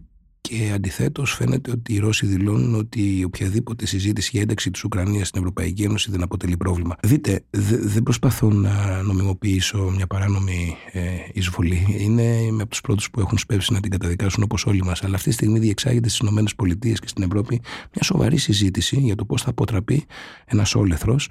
και 0.47 0.71
αντιθέτως 0.73 1.33
φαίνεται 1.33 1.71
ότι 1.71 1.93
οι 1.93 1.99
Ρώσοι 1.99 2.25
δηλώνουν 2.25 2.75
ότι 2.75 3.23
οποιαδήποτε 3.25 3.85
συζήτηση 3.85 4.29
για 4.31 4.41
ένταξη 4.41 4.71
της 4.71 4.83
Ουκρανίας 4.83 5.27
στην 5.27 5.41
Ευρωπαϊκή 5.41 5.83
Ένωση 5.83 6.11
δεν 6.11 6.23
αποτελεί 6.23 6.57
πρόβλημα. 6.57 6.95
Δείτε, 7.03 7.43
δεν 7.81 8.03
προσπαθώ 8.03 8.49
να 8.49 9.01
νομιμοποιήσω 9.01 9.77
μια 9.95 10.07
παράνομη 10.07 10.75
ε, 10.91 11.01
εισβολή. 11.33 11.85
Είναι 11.99 12.21
είμαι 12.21 12.61
από 12.61 12.71
τους 12.71 12.81
πρώτους 12.81 13.09
που 13.09 13.19
έχουν 13.19 13.37
σπεύσει 13.37 13.73
να 13.73 13.79
την 13.79 13.91
καταδικάσουν 13.91 14.43
όπως 14.43 14.65
όλοι 14.65 14.83
μας. 14.83 15.03
Αλλά 15.03 15.15
αυτή 15.15 15.29
τη 15.29 15.35
στιγμή 15.35 15.59
διεξάγεται 15.59 16.09
στις 16.09 16.29
ΗΠΑ 16.29 16.65
και 16.79 17.07
στην 17.07 17.23
Ευρώπη 17.23 17.61
μια 17.93 18.03
σοβαρή 18.03 18.37
συζήτηση 18.37 18.99
για 18.99 19.15
το 19.15 19.25
πώς 19.25 19.41
θα 19.41 19.49
αποτραπεί 19.49 20.05
ένας 20.45 20.75
όλεθρος 20.75 21.29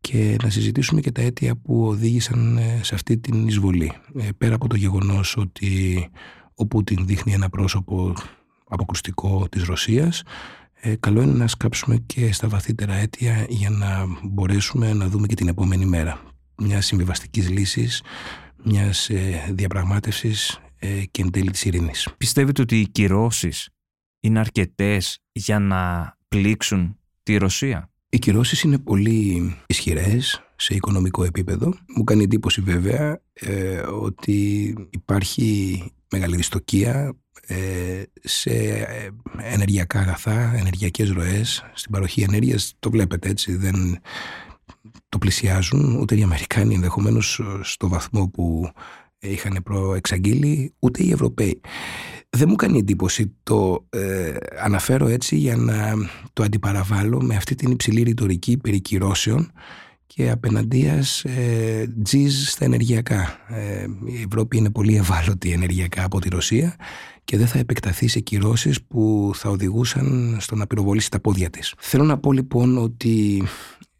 και 0.00 0.36
να 0.42 0.50
συζητήσουμε 0.50 1.00
και 1.00 1.12
τα 1.12 1.22
αίτια 1.22 1.56
που 1.56 1.86
οδήγησαν 1.86 2.56
ε, 2.56 2.80
σε 2.82 2.94
αυτή 2.94 3.18
την 3.18 3.46
εισβολή. 3.46 3.92
Ε, 4.18 4.28
πέρα 4.38 4.54
από 4.54 4.68
το 4.68 4.76
γεγονός 4.76 5.36
ότι 5.36 6.08
ο 6.54 6.66
Πούτιν 6.66 7.06
δείχνει 7.06 7.32
ένα 7.32 7.48
πρόσωπο 7.48 8.14
αποκρουστικό 8.68 9.48
της 9.48 9.64
Ρωσίας, 9.64 10.22
ε, 10.74 10.96
καλό 10.96 11.22
είναι 11.22 11.32
να 11.32 11.46
σκάψουμε 11.46 11.96
και 11.96 12.32
στα 12.32 12.48
βαθύτερα 12.48 12.94
αίτια 12.94 13.46
για 13.48 13.70
να 13.70 14.04
μπορέσουμε 14.22 14.92
να 14.92 15.08
δούμε 15.08 15.26
και 15.26 15.34
την 15.34 15.48
επόμενη 15.48 15.84
μέρα. 15.84 16.20
Μιας 16.56 16.86
συμβιβαστικής 16.86 17.50
λύσης, 17.50 18.02
μιας 18.64 19.10
διαπραγμάτευσης 19.50 20.58
και 21.10 21.22
εν 21.22 21.30
τέλει 21.30 21.50
της 21.50 21.64
ειρήνης. 21.64 22.08
Πιστεύετε 22.16 22.62
ότι 22.62 22.80
οι 22.80 22.88
κυρώσεις 22.88 23.68
είναι 24.20 24.38
αρκετές 24.38 25.18
για 25.32 25.58
να 25.58 26.16
πλήξουν 26.28 26.98
τη 27.22 27.36
Ρωσία; 27.36 27.90
Οι 28.08 28.18
κυρώσεις 28.18 28.62
είναι 28.62 28.78
πολύ 28.78 29.56
ισχυρές 29.66 30.43
σε 30.56 30.74
οικονομικό 30.74 31.24
επίπεδο. 31.24 31.74
Μου 31.96 32.04
κάνει 32.04 32.22
εντύπωση 32.22 32.60
βέβαια 32.60 33.20
ε, 33.32 33.78
ότι 33.78 34.74
υπάρχει 34.90 35.82
μεγάλη 36.10 36.36
δυστοκία 36.36 37.16
ε, 37.46 38.02
σε 38.22 38.50
ε, 38.50 39.08
ενεργειακά 39.42 40.00
αγαθά, 40.00 40.54
ενεργειακές 40.56 41.10
ροές, 41.10 41.64
στην 41.74 41.92
παροχή 41.92 42.22
ενέργειας. 42.22 42.74
Το 42.78 42.90
βλέπετε 42.90 43.28
έτσι, 43.28 43.56
δεν 43.56 44.00
το 45.08 45.18
πλησιάζουν 45.18 45.96
ούτε 46.00 46.16
οι 46.16 46.22
Αμερικάνοι 46.22 46.74
ενδεχομένως 46.74 47.40
στο 47.60 47.88
βαθμό 47.88 48.28
που 48.28 48.70
είχαν 49.18 49.60
προεξαγγείλει, 49.64 50.74
ούτε 50.78 51.02
οι 51.02 51.10
Ευρωπαίοι 51.10 51.60
δεν 52.34 52.48
μου 52.48 52.56
κάνει 52.56 52.78
εντύπωση. 52.78 53.36
Το 53.42 53.86
ε, 53.90 54.36
αναφέρω 54.62 55.06
έτσι 55.06 55.36
για 55.36 55.56
να 55.56 55.94
το 56.32 56.42
αντιπαραβάλω 56.42 57.22
με 57.22 57.36
αυτή 57.36 57.54
την 57.54 57.70
υψηλή 57.70 58.02
ρητορική 58.02 58.56
περί 58.56 58.80
και 60.14 60.30
απέναντίας 60.30 61.24
ε, 61.24 61.94
τζιζ 62.02 62.48
στα 62.48 62.64
ενεργειακά. 62.64 63.38
Ε, 63.48 63.86
η 64.04 64.22
Ευρώπη 64.26 64.56
είναι 64.56 64.70
πολύ 64.70 64.96
ευάλωτη 64.96 65.50
ενεργειακά 65.50 66.04
από 66.04 66.20
τη 66.20 66.28
Ρωσία 66.28 66.76
και 67.24 67.36
δεν 67.36 67.46
θα 67.46 67.58
επεκταθεί 67.58 68.08
σε 68.08 68.20
κυρώσεις 68.20 68.82
που 68.82 69.30
θα 69.34 69.50
οδηγούσαν 69.50 70.36
στο 70.40 70.54
να 70.54 70.66
πυροβολήσει 70.66 71.10
τα 71.10 71.20
πόδια 71.20 71.50
της. 71.50 71.74
Θέλω 71.78 72.04
να 72.04 72.18
πω 72.18 72.32
λοιπόν 72.32 72.78
ότι 72.78 73.42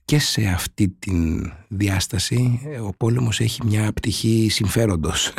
και 0.04 0.18
σε 0.18 0.44
αυτή 0.46 0.88
τη 0.88 1.12
διάσταση 1.68 2.60
ε, 2.64 2.78
ο 2.78 2.92
πόλεμος 2.96 3.40
έχει 3.40 3.64
μια 3.64 3.92
πτυχή 3.92 4.48
συμφέροντος 4.50 5.32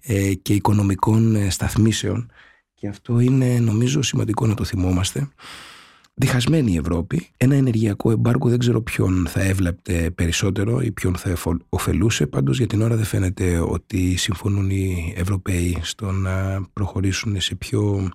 ε, 0.00 0.34
και 0.34 0.54
οικονομικών 0.54 1.34
ε, 1.34 1.50
σταθμίσεων 1.50 2.30
και 2.74 2.88
αυτό 2.88 3.20
είναι 3.20 3.58
νομίζω 3.58 4.02
σημαντικό 4.02 4.46
να 4.46 4.54
το 4.54 4.64
θυμόμαστε. 4.64 5.28
Διχασμένη 6.22 6.72
η 6.72 6.76
Ευρώπη, 6.76 7.28
ένα 7.36 7.54
ενεργειακό 7.54 8.10
εμπάργκο 8.10 8.48
δεν 8.48 8.58
ξέρω 8.58 8.82
ποιον 8.82 9.26
θα 9.28 9.40
έβλεπτε 9.40 10.10
περισσότερο 10.10 10.80
ή 10.80 10.90
ποιον 10.90 11.16
θα 11.16 11.36
ωφελούσε, 11.68 12.26
πάντως 12.26 12.58
για 12.58 12.66
την 12.66 12.82
ώρα 12.82 12.96
δεν 12.96 13.04
φαίνεται 13.04 13.58
ότι 13.58 14.16
συμφωνούν 14.16 14.70
οι 14.70 15.14
Ευρωπαίοι 15.16 15.78
στο 15.82 16.10
να 16.10 16.62
προχωρήσουν 16.72 17.40
σε 17.40 17.54
πιο 17.54 18.10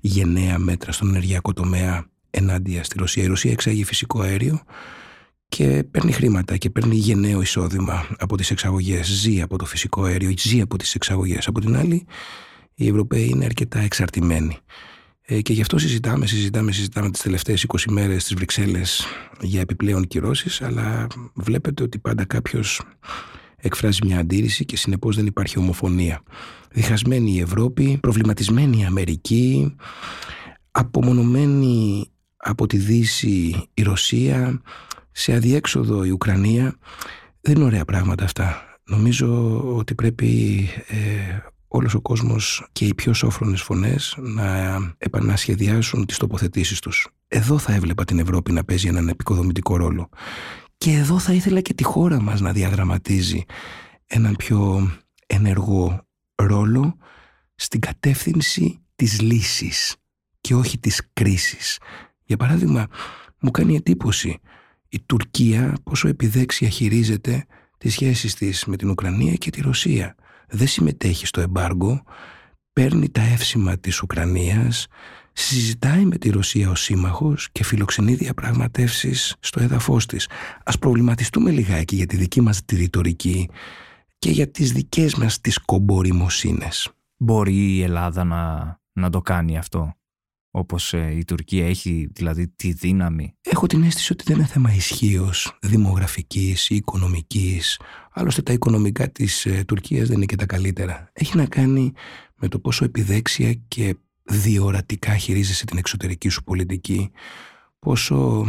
γενναία 0.00 0.58
μέτρα 0.58 0.92
στον 0.92 1.08
ενεργειακό 1.08 1.52
τομέα 1.52 2.06
ενάντια 2.30 2.84
στη 2.84 2.98
Ρωσία. 2.98 3.22
Η 3.22 3.26
Ρωσία 3.26 3.50
εξάγει 3.50 3.84
φυσικό 3.84 4.20
αέριο, 4.20 4.60
και 5.48 5.84
παίρνει 5.90 6.12
χρήματα 6.12 6.56
και 6.56 6.70
παίρνει 6.70 6.94
γενναίο 6.94 7.40
εισόδημα 7.40 8.06
από 8.18 8.36
τις 8.36 8.50
εξαγωγές, 8.50 9.06
ζει 9.06 9.42
από 9.42 9.58
το 9.58 9.64
φυσικό 9.64 10.04
αέριο, 10.04 10.32
ζει 10.38 10.60
από 10.60 10.76
τις 10.76 10.94
εξαγωγές. 10.94 11.48
Από 11.48 11.60
την 11.60 11.76
άλλη, 11.76 12.06
οι 12.74 12.88
Ευρωπαίοι 12.88 13.28
είναι 13.28 13.44
αρκετά 13.44 13.78
εξαρτημένοι. 13.78 14.58
Ε, 15.24 15.40
και 15.40 15.52
γι' 15.52 15.60
αυτό 15.60 15.78
συζητάμε, 15.78 16.26
συζητάμε, 16.26 16.72
συζητάμε 16.72 17.10
τις 17.10 17.20
τελευταίες 17.20 17.66
20 17.68 17.78
μέρες 17.90 18.22
στις 18.22 18.34
Βρυξέλλες 18.34 19.06
για 19.40 19.60
επιπλέον 19.60 20.06
κυρώσεις, 20.06 20.62
αλλά 20.62 21.06
βλέπετε 21.34 21.82
ότι 21.82 21.98
πάντα 21.98 22.24
κάποιος 22.24 22.82
εκφράζει 23.56 23.98
μια 24.04 24.18
αντίρρηση 24.18 24.64
και 24.64 24.76
συνεπώς 24.76 25.16
δεν 25.16 25.26
υπάρχει 25.26 25.58
ομοφωνία. 25.58 26.22
Διχασμένη 26.70 27.32
η 27.32 27.40
Ευρώπη, 27.40 27.98
προβληματισμένη 28.00 28.78
η 28.78 28.84
Αμερική, 28.84 29.76
απομονωμένη 30.70 32.06
από 32.36 32.66
τη 32.66 32.76
Δύση 32.76 33.68
η 33.74 33.82
Ρωσία, 33.82 34.62
σε 35.12 35.32
αδιέξοδο 35.32 36.04
η 36.04 36.10
Ουκρανία. 36.10 36.76
Δεν 37.40 37.54
είναι 37.54 37.64
ωραία 37.64 37.84
πράγματα 37.84 38.24
αυτά. 38.24 38.62
Νομίζω 38.84 39.60
ότι 39.76 39.94
πρέπει 39.94 40.60
ε, 40.88 41.51
όλος 41.74 41.94
ο 41.94 42.00
κόσμος 42.00 42.66
και 42.72 42.84
οι 42.84 42.94
πιο 42.94 43.14
σόφρονες 43.14 43.62
φωνές 43.62 44.14
να 44.18 44.78
επανασχεδιάσουν 44.98 46.06
τις 46.06 46.16
τοποθετήσεις 46.16 46.80
τους. 46.80 47.08
Εδώ 47.28 47.58
θα 47.58 47.72
έβλεπα 47.72 48.04
την 48.04 48.18
Ευρώπη 48.18 48.52
να 48.52 48.64
παίζει 48.64 48.88
έναν 48.88 49.08
επικοδομητικό 49.08 49.76
ρόλο. 49.76 50.08
Και 50.78 50.90
εδώ 50.90 51.18
θα 51.18 51.32
ήθελα 51.32 51.60
και 51.60 51.74
τη 51.74 51.84
χώρα 51.84 52.20
μας 52.20 52.40
να 52.40 52.52
διαδραματίζει 52.52 53.44
έναν 54.06 54.36
πιο 54.36 54.90
ενεργό 55.26 56.06
ρόλο 56.34 56.96
στην 57.54 57.80
κατεύθυνση 57.80 58.82
της 58.94 59.20
λύσης 59.20 59.96
και 60.40 60.54
όχι 60.54 60.78
της 60.78 61.08
κρίσης. 61.12 61.78
Για 62.24 62.36
παράδειγμα, 62.36 62.86
μου 63.40 63.50
κάνει 63.50 63.76
εντύπωση 63.76 64.40
η 64.88 65.00
Τουρκία 65.06 65.76
πόσο 65.82 66.08
επιδέξια 66.08 66.68
χειρίζεται 66.68 67.46
τις 67.78 67.92
σχέσεις 67.92 68.34
της 68.34 68.64
με 68.64 68.76
την 68.76 68.90
Ουκρανία 68.90 69.34
και 69.34 69.50
τη 69.50 69.60
Ρωσία. 69.60 70.14
Δεν 70.54 70.66
συμμετέχει 70.66 71.26
στο 71.26 71.40
εμπάργκο, 71.40 72.02
παίρνει 72.72 73.10
τα 73.10 73.22
εύσημα 73.22 73.78
της 73.78 74.02
Ουκρανίας, 74.02 74.86
συζητάει 75.32 76.04
με 76.04 76.16
τη 76.16 76.30
Ρωσία 76.30 76.70
ως 76.70 76.80
σύμμαχος 76.80 77.48
και 77.52 77.64
φιλοξενεί 77.64 78.14
διαπραγματεύσεις 78.14 79.36
στο 79.40 79.62
έδαφος 79.62 80.06
της. 80.06 80.28
Ας 80.64 80.78
προβληματιστούμε 80.78 81.50
λιγάκι 81.50 81.96
για 81.96 82.06
τη 82.06 82.16
δική 82.16 82.40
μας 82.40 82.64
τη 82.64 82.76
ρητορική 82.76 83.50
και 84.18 84.30
για 84.30 84.50
τις 84.50 84.72
δικές 84.72 85.14
μας 85.14 85.40
τις 85.40 85.58
κομπορημοσύνες. 85.58 86.90
Μπορεί 87.16 87.76
η 87.76 87.82
Ελλάδα 87.82 88.24
να, 88.24 88.80
να 88.92 89.10
το 89.10 89.20
κάνει 89.20 89.58
αυτό; 89.58 89.94
Όπως 90.54 90.94
ε, 90.94 91.14
η 91.16 91.24
Τουρκία 91.24 91.66
έχει 91.66 92.08
δηλαδή 92.12 92.48
τη 92.48 92.72
δύναμη. 92.72 93.34
Έχω 93.42 93.66
την 93.66 93.82
αίσθηση 93.82 94.12
ότι 94.12 94.24
δεν 94.26 94.36
είναι 94.36 94.46
θέμα 94.46 94.74
ισχύως 94.74 95.58
δημογραφικής 95.60 96.70
ή 96.70 96.74
οικονομικής. 96.74 97.80
Άλλωστε 98.12 98.42
τα 98.42 98.52
οικονομικά 98.52 99.10
της 99.10 99.46
ε, 99.46 99.64
Τουρκίας 99.66 100.08
δεν 100.08 100.16
είναι 100.16 100.26
και 100.26 100.36
τα 100.36 100.46
καλύτερα. 100.46 101.10
Έχει 101.12 101.36
να 101.36 101.46
κάνει 101.46 101.92
με 102.36 102.48
το 102.48 102.58
πόσο 102.58 102.84
επιδέξια 102.84 103.52
και 103.52 103.96
διορατικά 104.22 105.16
χειρίζεσαι 105.16 105.64
την 105.64 105.78
εξωτερική 105.78 106.28
σου 106.28 106.44
πολιτική, 106.44 107.10
πόσο 107.78 108.46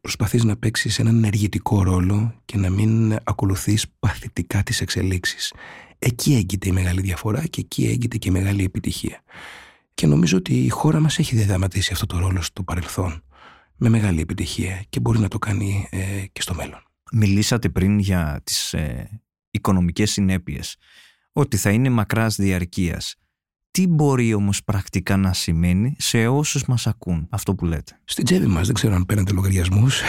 προσπαθείς 0.00 0.44
να 0.44 0.56
παίξεις 0.56 0.98
έναν 0.98 1.16
ενεργητικό 1.16 1.82
ρόλο 1.82 2.34
και 2.44 2.56
να 2.56 2.70
μην 2.70 3.16
ακολουθείς 3.24 3.86
παθητικά 3.98 4.62
τις 4.62 4.80
εξελίξεις. 4.80 5.52
Εκεί 5.98 6.34
έγκυται 6.34 6.68
η 6.68 6.72
μεγάλη 6.72 7.00
διαφορά 7.00 7.46
και 7.46 7.60
εκεί 7.60 7.86
έγκυται 7.86 8.16
και 8.16 8.28
η 8.28 8.32
μεγάλη 8.32 8.64
επιτυχία. 8.64 9.22
Και 9.94 10.06
νομίζω 10.06 10.36
ότι 10.36 10.64
η 10.64 10.68
χώρα 10.68 11.00
μας 11.00 11.18
έχει 11.18 11.36
διαδραματίσει 11.36 11.92
αυτό 11.92 12.06
το 12.06 12.18
ρόλο 12.18 12.42
στο 12.42 12.62
παρελθόν 12.62 13.24
με 13.76 13.88
μεγάλη 13.88 14.20
επιτυχία 14.20 14.84
και 14.88 15.00
μπορεί 15.00 15.18
να 15.18 15.28
το 15.28 15.38
κάνει 15.38 15.88
ε, 15.90 16.24
και 16.32 16.42
στο 16.42 16.54
μέλλον. 16.54 16.82
Μιλήσατε 17.12 17.68
πριν 17.68 17.98
για 17.98 18.40
τις 18.44 18.72
ε, 18.72 19.20
οικονομικές 19.50 20.10
συνέπειες, 20.10 20.76
ότι 21.32 21.56
θα 21.56 21.70
είναι 21.70 21.90
μακράς 21.90 22.36
διαρκείας. 22.36 23.16
Τι 23.74 23.86
μπορεί 23.86 24.34
όμως 24.34 24.64
πρακτικά 24.64 25.16
να 25.16 25.32
σημαίνει 25.32 25.94
σε 25.98 26.26
όσους 26.26 26.64
μας 26.64 26.86
ακούν 26.86 27.26
αυτό 27.30 27.54
που 27.54 27.64
λέτε; 27.64 28.00
Στην 28.04 28.24
τσέπη 28.24 28.46
μας, 28.46 28.66
δεν 28.66 28.74
ξέρω 28.74 28.94
αν 28.94 29.06
παίρνετε 29.06 29.32
λογαριασμούς. 29.32 30.00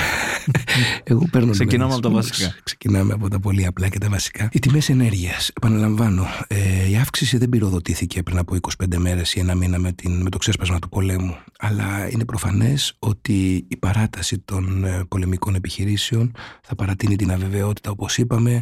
Εγώ 1.03 1.27
παίρνω 1.31 1.51
Ξεκινάμε 1.51 1.93
από 1.93 2.01
τα 2.01 2.10
βασικά. 2.10 2.55
Ξεκινάμε 2.63 3.13
από 3.13 3.29
τα 3.29 3.39
πολύ 3.39 3.65
απλά 3.65 3.89
και 3.89 3.98
τα 3.98 4.10
βασικά. 4.10 4.50
Οι 4.51 4.60
τιμές 4.60 4.89
ενέργειας. 4.89 5.51
Επαναλαμβάνω, 5.55 6.25
ε, 6.48 6.89
η 6.89 6.95
αύξηση 6.95 7.38
δεν 7.38 7.50
πυροδοτήθηκε 7.50 8.24
πριν 8.24 8.38
από 8.38 8.55
25 8.55 8.98
μέρες 8.98 9.34
ή 9.34 9.39
ένα 9.39 9.55
μήνα 9.55 9.79
με, 9.79 9.91
την, 9.91 10.22
με 10.22 10.29
το 10.29 10.38
ξέσπασμα 10.38 10.79
του 10.79 10.89
πολέμου. 10.89 11.36
Αλλά 11.60 12.10
είναι 12.12 12.25
προφανές 12.25 12.95
ότι 13.00 13.65
η 13.67 13.77
παράταση 13.77 14.39
των 14.39 14.84
ε, 14.84 15.03
πολεμικών 15.07 15.55
επιχειρήσεων 15.55 16.31
θα 16.62 16.75
παρατείνει 16.75 17.15
την 17.15 17.31
αβεβαιότητα, 17.31 17.91
όπως 17.91 18.17
είπαμε, 18.17 18.62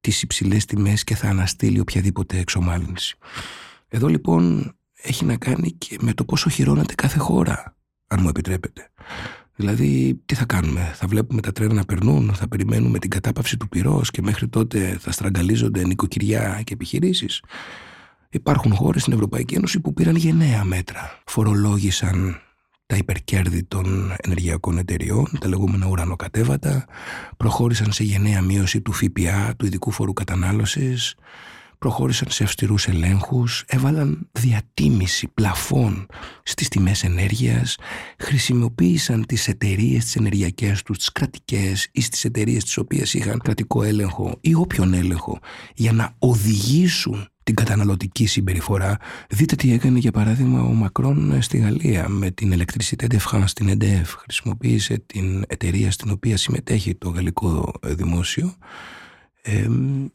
τις 0.00 0.22
υψηλές 0.22 0.64
τιμές 0.64 1.04
και 1.04 1.14
θα 1.14 1.28
αναστείλει 1.28 1.80
οποιαδήποτε 1.80 2.38
εξομάλυνση. 2.38 3.16
Εδώ 3.88 4.06
λοιπόν 4.06 4.72
έχει 5.02 5.24
να 5.24 5.36
κάνει 5.36 5.72
και 5.72 5.96
με 6.00 6.12
το 6.12 6.24
πόσο 6.24 6.48
χειρώνεται 6.48 6.94
κάθε 6.94 7.18
χώρα, 7.18 7.76
αν 8.06 8.18
μου 8.22 8.28
επιτρέπετε. 8.28 8.90
Δηλαδή, 9.56 10.20
τι 10.26 10.34
θα 10.34 10.44
κάνουμε, 10.44 10.92
θα 10.94 11.06
βλέπουμε 11.06 11.40
τα 11.40 11.52
τρένα 11.52 11.74
να 11.74 11.84
περνούν, 11.84 12.34
θα 12.34 12.48
περιμένουμε 12.48 12.98
την 12.98 13.10
κατάπαυση 13.10 13.56
του 13.56 13.68
πυρός 13.68 14.10
και 14.10 14.22
μέχρι 14.22 14.48
τότε 14.48 14.96
θα 15.00 15.12
στραγγαλίζονται 15.12 15.84
νοικοκυριά 15.86 16.60
και 16.64 16.72
επιχειρήσεις; 16.72 17.42
Υπάρχουν 18.30 18.74
χώρες 18.74 19.00
στην 19.00 19.12
Ευρωπαϊκή 19.12 19.54
Ένωση 19.54 19.80
που 19.80 19.92
πήραν 19.92 20.16
γενναία 20.16 20.64
μέτρα. 20.64 21.20
Φορολόγησαν 21.26 22.40
τα 22.86 22.96
υπερκέρδη 22.96 23.62
των 23.64 24.14
ενεργειακών 24.16 24.78
εταιριών, 24.78 25.26
τα 25.40 25.48
λεγόμενα 25.48 25.86
ουρανοκατέβατα, 25.86 26.84
προχώρησαν 27.36 27.92
σε 27.92 28.04
γενναία 28.04 28.42
μείωση 28.42 28.80
του 28.80 28.92
ΦΠΑ, 28.92 29.54
του 29.56 29.66
ειδικού 29.66 29.90
φόρου 29.90 30.12
κατανάλωσης, 30.12 31.14
προχώρησαν 31.78 32.30
σε 32.30 32.44
αυστηρούς 32.44 32.86
ελέγχους, 32.86 33.64
έβαλαν 33.66 34.28
διατίμηση 34.32 35.28
πλαφών 35.28 36.06
στις 36.42 36.68
τιμές 36.68 37.04
ενέργειας, 37.04 37.76
χρησιμοποίησαν 38.18 39.26
τις 39.26 39.48
εταιρείες 39.48 40.04
τις 40.04 40.16
ενεργειακές 40.16 40.82
τους, 40.82 40.98
τις 40.98 41.12
κρατικές 41.12 41.88
ή 41.92 42.00
στις 42.00 42.24
εταιρείες 42.24 42.64
τις 42.64 42.76
οποίες 42.76 43.14
είχαν 43.14 43.38
κρατικό 43.38 43.82
έλεγχο 43.82 44.38
ή 44.40 44.54
όποιον 44.54 44.94
έλεγχο 44.94 45.38
για 45.74 45.92
να 45.92 46.14
οδηγήσουν 46.18 47.28
την 47.42 47.56
καταναλωτική 47.56 48.26
συμπεριφορά. 48.26 48.96
Δείτε 49.28 49.54
τι 49.56 49.72
έκανε 49.72 49.98
για 49.98 50.10
παράδειγμα 50.10 50.62
ο 50.62 50.72
Μακρόν 50.72 51.42
στη 51.42 51.58
Γαλλία 51.58 52.08
με 52.08 52.30
την 52.30 52.52
Electricité 52.52 53.06
de 53.06 53.16
France, 53.30 53.50
την 53.54 53.78
EDF. 53.78 54.06
Χρησιμοποίησε 54.06 55.02
την 55.06 55.44
εταιρεία 55.48 55.90
στην 55.90 56.10
οποία 56.10 56.36
συμμετέχει 56.36 56.94
το 56.94 57.08
γαλλικό 57.08 57.72
δημόσιο 57.82 58.54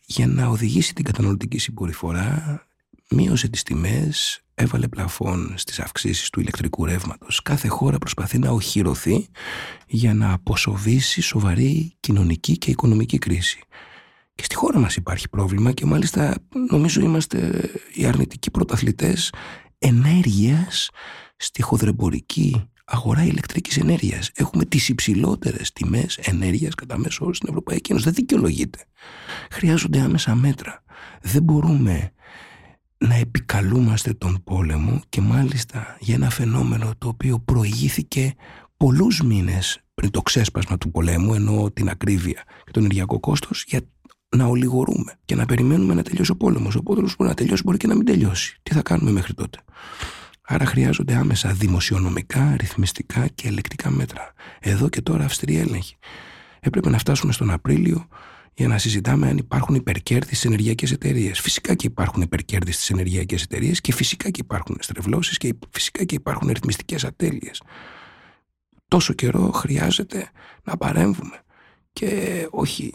για 0.05 0.27
να 0.27 0.47
οδηγήσει 0.47 0.93
την 0.93 1.05
καταναλωτική 1.05 1.57
συμπεριφορά, 1.57 2.61
μείωσε 3.09 3.47
τις 3.47 3.63
τιμές, 3.63 4.41
έβαλε 4.55 4.87
πλαφόν 4.87 5.53
στις 5.57 5.79
αυξήσεις 5.79 6.29
του 6.29 6.39
ηλεκτρικού 6.39 6.85
ρεύματος. 6.85 7.41
Κάθε 7.41 7.67
χώρα 7.67 7.97
προσπαθεί 7.97 8.37
να 8.37 8.49
οχυρωθεί 8.49 9.27
για 9.87 10.13
να 10.13 10.33
αποσοβήσει 10.33 11.21
σοβαρή 11.21 11.93
κοινωνική 11.99 12.57
και 12.57 12.71
οικονομική 12.71 13.17
κρίση. 13.17 13.59
Και 14.35 14.43
στη 14.43 14.55
χώρα 14.55 14.79
μας 14.79 14.95
υπάρχει 14.95 15.29
πρόβλημα 15.29 15.71
και 15.71 15.85
μάλιστα 15.85 16.35
νομίζω 16.69 17.01
είμαστε 17.01 17.69
οι 17.93 18.05
αρνητικοί 18.05 18.51
πρωταθλητές 18.51 19.33
ενέργειας 19.77 20.89
στη 21.37 21.61
χοδρεμπορική 21.61 22.69
αγορά 22.83 23.23
ηλεκτρικής 23.23 23.77
ενέργειας. 23.77 24.31
Έχουμε 24.35 24.65
τις 24.65 24.89
υψηλότερες 24.89 25.73
τιμές 25.73 26.17
ενέργειας 26.17 26.75
κατά 26.75 26.97
μέσο 26.97 27.25
όρο 27.25 27.33
στην 27.33 27.49
Ευρωπαϊκή 27.49 27.91
Ένωση. 27.91 28.05
Δεν 28.05 28.15
δικαιολογείται. 28.15 28.79
Χρειάζονται 29.51 29.99
άμεσα 29.99 30.35
μέτρα. 30.35 30.83
Δεν 31.21 31.43
μπορούμε 31.43 32.11
να 32.97 33.15
επικαλούμαστε 33.15 34.13
τον 34.13 34.43
πόλεμο 34.43 35.01
και 35.09 35.21
μάλιστα 35.21 35.97
για 35.99 36.15
ένα 36.15 36.29
φαινόμενο 36.29 36.91
το 36.97 37.07
οποίο 37.07 37.39
προηγήθηκε 37.39 38.33
πολλούς 38.77 39.21
μήνες 39.21 39.79
πριν 39.93 40.11
το 40.11 40.21
ξέσπασμα 40.21 40.77
του 40.77 40.91
πολέμου 40.91 41.33
ενώ 41.33 41.71
την 41.71 41.89
ακρίβεια 41.89 42.43
και 42.63 42.71
το 42.71 42.79
ενεργειακό 42.79 43.19
κόστος 43.19 43.63
για 43.67 43.81
να 44.35 44.45
ολιγορούμε 44.45 45.13
και 45.25 45.35
να 45.35 45.45
περιμένουμε 45.45 45.93
να 45.93 46.03
τελειώσει 46.03 46.31
ο 46.31 46.35
πόλεμος. 46.35 46.75
Ο 46.75 46.83
πόλεμος 46.83 47.15
μπορεί 47.15 47.29
να 47.29 47.35
τελειώσει, 47.35 47.61
μπορεί 47.65 47.77
και 47.77 47.87
να 47.87 47.95
μην 47.95 48.05
τελειώσει. 48.05 48.59
Τι 48.63 48.73
θα 48.73 48.81
κάνουμε 48.81 49.11
μέχρι 49.11 49.33
τότε; 49.33 49.59
Άρα 50.45 50.65
χρειάζονται 50.65 51.15
άμεσα 51.15 51.51
δημοσιονομικά, 51.53 52.55
ρυθμιστικά 52.59 53.27
και 53.27 53.47
ελεκτικά 53.47 53.89
μέτρα. 53.89 54.33
Εδώ 54.59 54.89
και 54.89 55.01
τώρα 55.01 55.25
αυστηρή 55.25 55.57
έλεγχη. 55.57 55.95
Έπρεπε 56.59 56.89
να 56.89 56.97
φτάσουμε 56.97 57.31
στον 57.31 57.51
Απρίλιο 57.51 58.07
για 58.53 58.67
να 58.67 58.77
συζητάμε 58.77 59.27
αν 59.27 59.37
υπάρχουν 59.37 59.75
υπερκέρδη 59.75 60.25
στις 60.25 60.45
ενεργειακές 60.45 60.91
εταιρείες. 60.91 61.39
Φυσικά 61.39 61.75
και 61.75 61.87
υπάρχουν 61.87 62.21
υπερκέρδη 62.21 62.71
στις 62.71 62.89
ενεργειακές 62.89 63.43
εταιρείες 63.43 63.81
και 63.81 63.93
φυσικά 63.93 64.29
και 64.29 64.41
υπάρχουν 64.43 64.77
στρεβλώσεις 64.79 65.37
και 65.37 65.53
φυσικά 65.69 66.03
και 66.03 66.15
υπάρχουν 66.15 66.47
ρυθμιστικές 66.47 67.03
ατέλειες. 67.03 67.61
Τόσο 68.87 69.13
καιρό 69.13 69.51
χρειάζεται 69.51 70.29
να 70.63 70.77
παρέμβουμε 70.77 71.41
και 71.93 72.47
όχι 72.51 72.93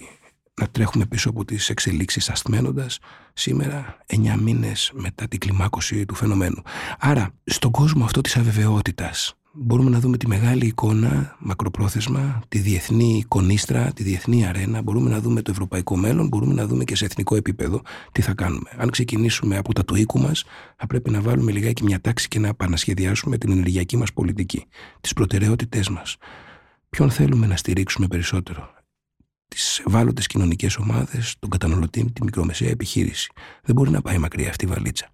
να 0.59 0.67
τρέχουμε 0.69 1.07
πίσω 1.07 1.31
από 1.31 1.45
τις 1.45 1.69
εξελίξεις 1.69 2.31
ασθμένοντας 2.31 2.99
σήμερα 3.33 3.97
εννιά 4.07 4.37
μήνες 4.37 4.91
μετά 4.95 5.29
την 5.29 5.39
κλιμάκωση 5.39 6.05
του 6.05 6.15
φαινομένου. 6.15 6.63
Άρα 6.99 7.31
στον 7.45 7.71
κόσμο 7.71 8.05
αυτό 8.05 8.21
της 8.21 8.37
αβεβαιότητας 8.37 9.39
μπορούμε 9.53 9.91
να 9.91 10.01
δούμε 10.01 10.17
τη 10.17 10.27
μεγάλη 10.27 10.67
εικόνα 10.67 11.37
μακροπρόθεσμα, 11.39 12.43
τη 12.49 12.59
διεθνή 12.59 13.19
εικονίστρα, 13.19 13.93
τη 13.93 14.03
διεθνή 14.03 14.47
αρένα, 14.47 14.83
μπορούμε 14.83 15.11
να 15.11 15.21
δούμε 15.21 15.43
το 15.43 15.51
ευρωπαϊκό 15.51 15.97
μέλλον, 15.97 16.29
μπορούμε 16.29 16.55
να 16.55 16.67
δούμε 16.67 16.85
και 16.85 16.97
σε 16.97 17.05
εθνικό 17.05 17.37
επίπεδο 17.37 17.83
τι 18.13 18.23
θα 18.23 18.35
κάνουμε. 18.35 18.71
Αν 18.77 18.91
ξεκινήσουμε 18.91 19.57
από 19.57 19.73
τα 19.73 19.85
του 19.85 19.95
οίκου 19.95 20.19
μας, 20.19 20.45
θα 20.77 20.87
πρέπει 20.87 21.11
να 21.11 21.21
βάλουμε 21.21 21.53
λιγάκι 21.53 21.85
μια 21.85 22.01
τάξη 22.01 22.29
και 22.29 22.39
να 22.39 22.49
επανασχεδιάσουμε 22.49 23.39
την 23.39 23.51
ενεργειακή 23.51 23.97
μας 23.97 24.13
πολιτική, 24.13 24.67
τις 25.01 25.13
προτεραιότητές 25.13 25.89
μας. 25.89 26.17
Ποιον 26.91 27.11
θέλουμε 27.11 27.47
να 27.47 27.57
στηρίξουμε 27.57 28.07
περισσότερο, 28.07 28.71
τις 29.49 29.83
ευάλωτες 29.87 30.27
κοινωνικές 30.27 30.77
ομάδες, 30.77 31.35
τον 31.39 31.51
καταναλωτή, 31.51 32.13
τη 32.13 32.25
μικρομεσαία 32.25 32.71
επιχείρηση. 32.71 33.31
Δεν 33.63 33.75
μπορεί 33.75 33.91
να 33.91 34.03
πάει 34.03 34.19
μακριά 34.19 34.49
αυτή 34.49 34.65
η 34.65 34.69
βαλίτσα. 34.69 35.11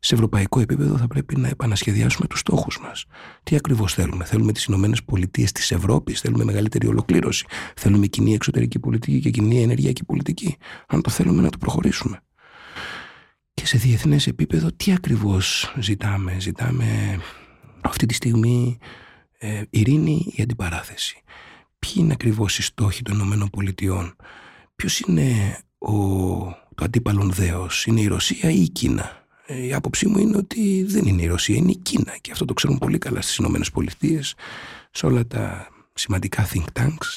Σε 0.00 0.14
ευρωπαϊκό 0.14 0.60
επίπεδο 0.60 0.96
θα 0.96 1.06
πρέπει 1.06 1.36
να 1.36 1.48
επανασχεδιάσουμε 1.48 2.26
τους 2.26 2.38
στόχους 2.38 2.80
μας. 2.80 3.04
Τι 3.42 3.56
ακριβώς 3.56 3.94
θέλουμε; 3.94 4.24
Θέλουμε 4.24 4.52
τις 4.52 4.64
Ηνωμένες 4.64 5.04
Πολιτείες 5.04 5.52
της 5.52 5.70
Ευρώπης, 5.70 6.20
θέλουμε 6.20 6.44
μεγαλύτερη 6.44 6.86
ολοκλήρωση; 6.86 7.46
Θέλουμε 7.76 8.06
κοινή 8.06 8.34
εξωτερική 8.34 8.78
πολιτική 8.78 9.20
και 9.20 9.30
κοινή 9.30 9.62
ενεργειακή 9.62 10.04
πολιτική; 10.04 10.56
Αν 10.86 11.02
το 11.02 11.10
θέλουμε 11.10 11.42
να 11.42 11.50
το 11.50 11.58
προχωρήσουμε. 11.58 12.20
Και 13.54 13.66
σε 13.66 13.78
διεθνές 13.78 14.26
επίπεδο 14.26 14.68
τι 14.76 14.92
ακριβώς 14.92 15.74
ζητάμε; 15.78 16.36
Ζητάμε 16.40 17.18
αυτή 17.80 18.06
τη 18.06 18.14
στιγμή 18.14 18.78
ε, 19.38 19.62
ειρήνη 19.70 20.32
ή 20.36 20.42
αντιπαράθεση; 20.42 21.22
Ποιοι 21.78 21.92
είναι 21.96 22.12
ακριβώς 22.12 22.58
οι 22.58 22.62
στόχοι 22.62 23.02
των 23.02 23.14
Ηνωμένων 23.14 23.50
Πολιτειών; 23.50 24.16
Ποιος 24.76 25.00
είναι 25.00 25.58
ο, 25.78 25.92
το 26.74 26.84
αντίπαλον 26.84 27.32
δέος, 27.32 27.86
είναι 27.86 28.00
η 28.00 28.06
Ρωσία 28.06 28.50
ή 28.50 28.62
η 28.62 28.68
Κίνα; 28.68 29.26
Ε, 29.46 29.66
η 29.66 29.74
άποψή 29.74 30.08
μου 30.08 30.18
είναι 30.18 30.36
ότι 30.36 30.82
δεν 30.88 31.06
είναι 31.06 31.22
η 31.22 31.26
Ρωσία, 31.26 31.56
είναι 31.56 31.70
η 31.70 31.76
Κίνα 31.76 32.16
και 32.20 32.32
αυτό 32.32 32.44
το 32.44 32.54
ξέρουν 32.54 32.78
πολύ 32.78 32.98
καλά 32.98 33.20
στις 33.20 33.36
Ηνωμένες 33.36 33.70
Πολιτείες, 33.70 34.34
σε 34.90 35.06
όλα 35.06 35.26
τα 35.26 35.68
σημαντικά 35.94 36.48
think 36.52 36.64
tanks. 36.80 37.16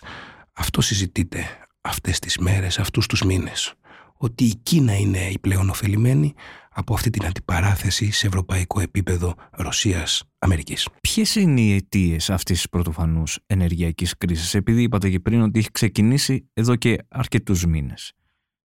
Αυτό 0.54 0.82
συζητείται 0.82 1.45
αυτές 1.82 2.19
τις 2.19 2.38
μέρες, 2.38 2.80
αυτούς 2.80 3.08
τους 3.08 3.21
μήνες. 3.21 3.74
Ότι 4.17 4.43
η 4.43 4.56
Κίνα 4.63 4.97
είναι 4.97 5.30
η 5.30 5.39
πλέον 5.39 5.69
ωφελημένη 5.69 6.34
από 6.74 6.94
αυτή 6.94 7.10
την 7.10 7.26
αντιπαράθεση 7.26 8.12
σε 8.12 8.28
ευρωπαϊκό 8.28 8.80
επίπεδο 8.80 9.36
Ρωσίας-Αμερικής. 9.52 10.88
Ποιες 11.02 11.36
είναι 11.36 11.62
οι 11.62 11.76
αιτίες 11.76 12.30
αυτής 12.30 12.58
της 12.58 12.70
πρωτοφανούς 12.70 13.40
ενεργειακής 13.46 14.18
κρίσης, 14.18 14.54
επειδή 14.54 14.82
είπατε 14.82 15.10
και 15.10 15.20
πριν 15.20 15.42
ότι 15.42 15.60
έχει 15.60 15.72
ξεκινήσει 15.72 16.50
εδώ 16.54 16.76
και 16.76 16.98
αρκετούς 17.08 17.66
μήνες. 17.66 18.14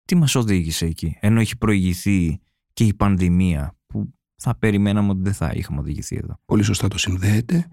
Τι 0.04 0.14
μας 0.14 0.34
οδήγησε 0.34 0.86
εκεί, 0.86 1.16
ενώ 1.20 1.40
έχει 1.40 1.56
προηγηθεί 1.56 2.40
και 2.72 2.84
η 2.84 2.94
πανδημία 2.94 3.76
που 3.86 4.12
θα 4.36 4.56
περιμέναμε 4.58 5.10
ότι 5.10 5.20
δεν 5.22 5.34
θα 5.34 5.52
είχαμε 5.54 5.80
οδηγηθεί 5.80 6.16
εδώ; 6.16 6.40
Πολύ 6.44 6.62
σωστά 6.62 6.88
το 6.88 6.98
συνδέεται. 6.98 7.68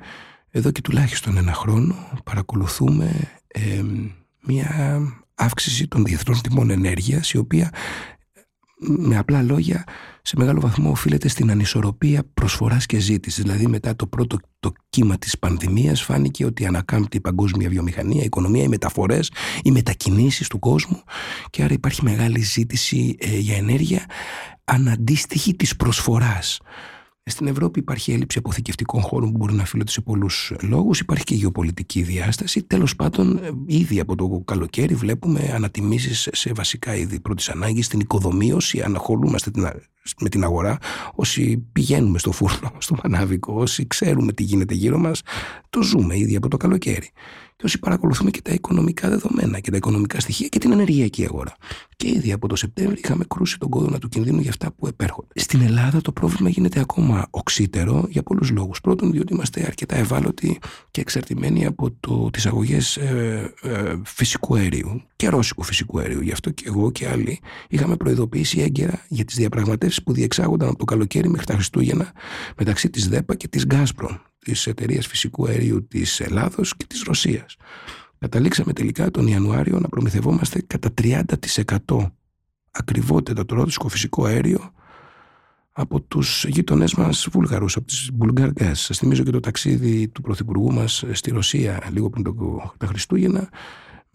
Εδώ 0.49 0.71
και 0.71 0.81
τουλάχιστον 0.81 1.37
ένα 1.37 1.53
χρόνο 1.53 1.95
παρακολουθούμε 2.23 3.31
ε, 3.47 3.83
μια 4.41 4.99
αύξηση 5.35 5.87
των 5.87 6.03
διεθνών 6.03 6.41
τιμών 6.41 6.69
ενέργειας 6.69 7.31
η 7.31 7.37
οποία 7.37 7.73
με 8.85 9.17
απλά 9.17 9.41
λόγια 9.41 9.83
σε 10.21 10.35
μεγάλο 10.37 10.59
βαθμό 10.59 10.89
οφείλεται 10.89 11.27
στην 11.27 11.51
ανισορροπία 11.51 12.23
προσφοράς 12.33 12.85
και 12.85 12.99
ζήτησης. 12.99 13.43
Δηλαδή 13.43 13.67
μετά 13.67 13.95
το 13.95 14.07
πρώτο 14.07 14.37
το 14.59 14.71
κύμα 14.89 15.17
της 15.17 15.39
πανδημίας 15.39 16.01
φάνηκε 16.01 16.45
ότι 16.45 16.65
ανακάμπτει 16.65 17.17
η 17.17 17.21
παγκόσμια 17.21 17.69
βιομηχανία, 17.69 18.21
η 18.21 18.25
οικονομία, 18.25 18.63
οι 18.63 18.67
μεταφορές, 18.67 19.31
οι 19.63 19.71
μετακινήσεις 19.71 20.47
του 20.47 20.59
κόσμου 20.59 21.03
και 21.49 21.63
άρα 21.63 21.73
υπάρχει 21.73 22.03
μεγάλη 22.03 22.39
ζήτηση 22.39 23.15
ε, 23.19 23.37
για 23.37 23.55
ενέργεια 23.55 24.05
αναντίστοιχη 24.65 25.55
της 25.55 25.75
προσφοράς. 25.75 26.59
Στην 27.25 27.47
Ευρώπη 27.47 27.79
υπάρχει 27.79 28.11
έλλειψη 28.11 28.37
αποθηκευτικών 28.37 29.01
χώρων 29.01 29.31
που 29.31 29.37
μπορεί 29.37 29.53
να 29.53 29.61
οφείλονται 29.61 29.91
σε 29.91 30.01
πολλούς 30.01 30.53
λόγους. 30.61 30.99
Υπάρχει 30.99 31.23
και 31.23 31.35
γεωπολιτική 31.35 32.01
διάσταση. 32.01 32.63
Τέλος 32.63 32.95
πάντων, 32.95 33.37
ε, 33.37 33.49
ήδη 33.65 33.99
από 33.99 34.15
το 34.15 34.41
καλοκαίρι 34.45 34.95
βλέπουμε 34.95 35.51
ανατιμήσεις 35.53 36.29
σε 36.31 36.51
βασικά 36.55 36.95
είδη 36.95 37.19
πρώτης 37.19 37.49
ανάγκης, 37.49 37.85
στην 37.85 37.99
οικοδομίωση. 37.99 38.81
Αναχολούμαστε 38.81 39.51
με 40.19 40.29
την 40.29 40.43
αγορά. 40.43 40.77
Όσοι 41.15 41.57
πηγαίνουμε 41.71 42.19
στο 42.19 42.31
φούρνο, 42.31 42.71
στο 42.85 42.95
μανάβικο, 43.03 43.53
όσοι 43.53 43.87
ξέρουμε 43.87 44.33
τι 44.33 44.43
γίνεται 44.43 44.73
γύρω 44.73 44.97
μας, 44.97 45.21
το 45.69 45.81
ζούμε 45.81 46.17
ήδη 46.17 46.35
από 46.35 46.47
το 46.47 46.57
καλοκαίρι 46.57 47.09
και 47.55 47.65
όσοι 47.65 47.79
παρακολουθούμε 47.79 48.29
και 48.31 48.41
τα 48.41 48.51
οικονομικά 48.53 49.09
δεδομένα 49.09 49.59
και 49.59 49.71
τα 49.71 49.77
οικονομικά 49.77 50.19
στοιχεία 50.19 50.47
και 50.47 50.59
την 50.59 50.71
ενεργειακή 50.71 51.23
αγορά. 51.25 51.55
Και 52.03 52.09
ήδη 52.09 52.31
από 52.31 52.47
το 52.47 52.55
Σεπτέμβριο 52.55 52.99
είχαμε 53.03 53.23
κρούσει 53.27 53.59
τον 53.59 53.69
κόδωνα 53.69 53.99
του 53.99 54.09
κινδύνου 54.09 54.39
για 54.39 54.49
αυτά 54.49 54.71
που 54.71 54.87
επέρχονται. 54.87 55.33
Στην 55.35 55.61
Ελλάδα 55.61 56.01
το 56.01 56.11
πρόβλημα 56.11 56.49
γίνεται 56.49 56.79
ακόμα 56.79 57.27
οξύτερο 57.29 58.05
για 58.09 58.23
πολλούς 58.23 58.49
λόγους. 58.49 58.81
Πρώτον, 58.81 59.11
διότι 59.11 59.33
είμαστε 59.33 59.63
αρκετά 59.65 59.95
ευάλωτοι 59.95 60.59
και 60.91 61.01
εξαρτημένοι 61.01 61.65
από 61.65 61.91
τις 62.31 62.45
αγωγές 62.45 62.97
ε, 62.97 63.53
ε, 63.61 63.95
φυσικού 64.05 64.55
αερίου 64.55 65.01
και 65.15 65.29
ρώσικου 65.29 65.63
φυσικού 65.63 65.99
αερίου. 65.99 66.21
Γι' 66.21 66.31
αυτό 66.31 66.49
και 66.49 66.63
εγώ 66.67 66.91
και 66.91 67.07
άλλοι 67.07 67.39
είχαμε 67.69 67.95
προειδοποιήσει 67.95 68.61
έγκαιρα 68.61 69.05
για 69.07 69.25
τις 69.25 69.35
διαπραγματεύσεις 69.35 70.03
που 70.03 70.13
διεξάγονταν 70.13 70.69
από 70.69 70.77
το 70.77 70.85
καλοκαίρι 70.85 71.29
μέχρι 71.29 71.45
τα 71.45 71.53
Χριστούγεννα 71.53 72.11
μεταξύ 72.57 72.89
της 72.89 73.07
ΔΕΠΑ 73.07 73.35
και 73.35 73.47
της 73.47 73.65
Γκάσπρον 73.65 74.21
της 74.39 74.67
εταιρείας 74.67 75.07
φυσικού 75.07 75.47
αερίου 75.47 75.87
της 75.87 76.19
Ελλάδος 76.19 76.77
και 76.77 76.85
της 76.87 77.03
Ρωσίας. 77.03 77.55
Καταλήξαμε 78.23 78.73
τελικά 78.73 79.11
τον 79.11 79.27
Ιανουάριο 79.27 79.79
να 79.79 79.87
προμηθευόμαστε 79.87 80.61
κατά 80.67 80.89
30% 81.01 81.21
ακριβότερα 82.71 83.45
το 83.45 83.55
ρώτησικο 83.55 83.87
φυσικό 83.87 84.25
αέριο 84.25 84.71
από 85.71 86.01
τους 86.01 86.45
γείτονές 86.45 86.93
μας 86.93 87.27
Βούλγαρους, 87.31 87.75
από 87.75 87.85
τις 87.85 88.09
Μπουλγκαργές. 88.13 88.79
Σας 88.79 88.97
θυμίζω 88.97 89.23
και 89.23 89.31
το 89.31 89.39
ταξίδι 89.39 90.07
του 90.07 90.21
Πρωθυπουργού 90.21 90.73
μας 90.73 91.03
στη 91.11 91.31
Ρωσία 91.31 91.89
λίγο 91.91 92.09
πριν 92.09 92.23
το, 92.23 92.33
τα 92.77 92.85
Χριστούγεννα 92.85 93.49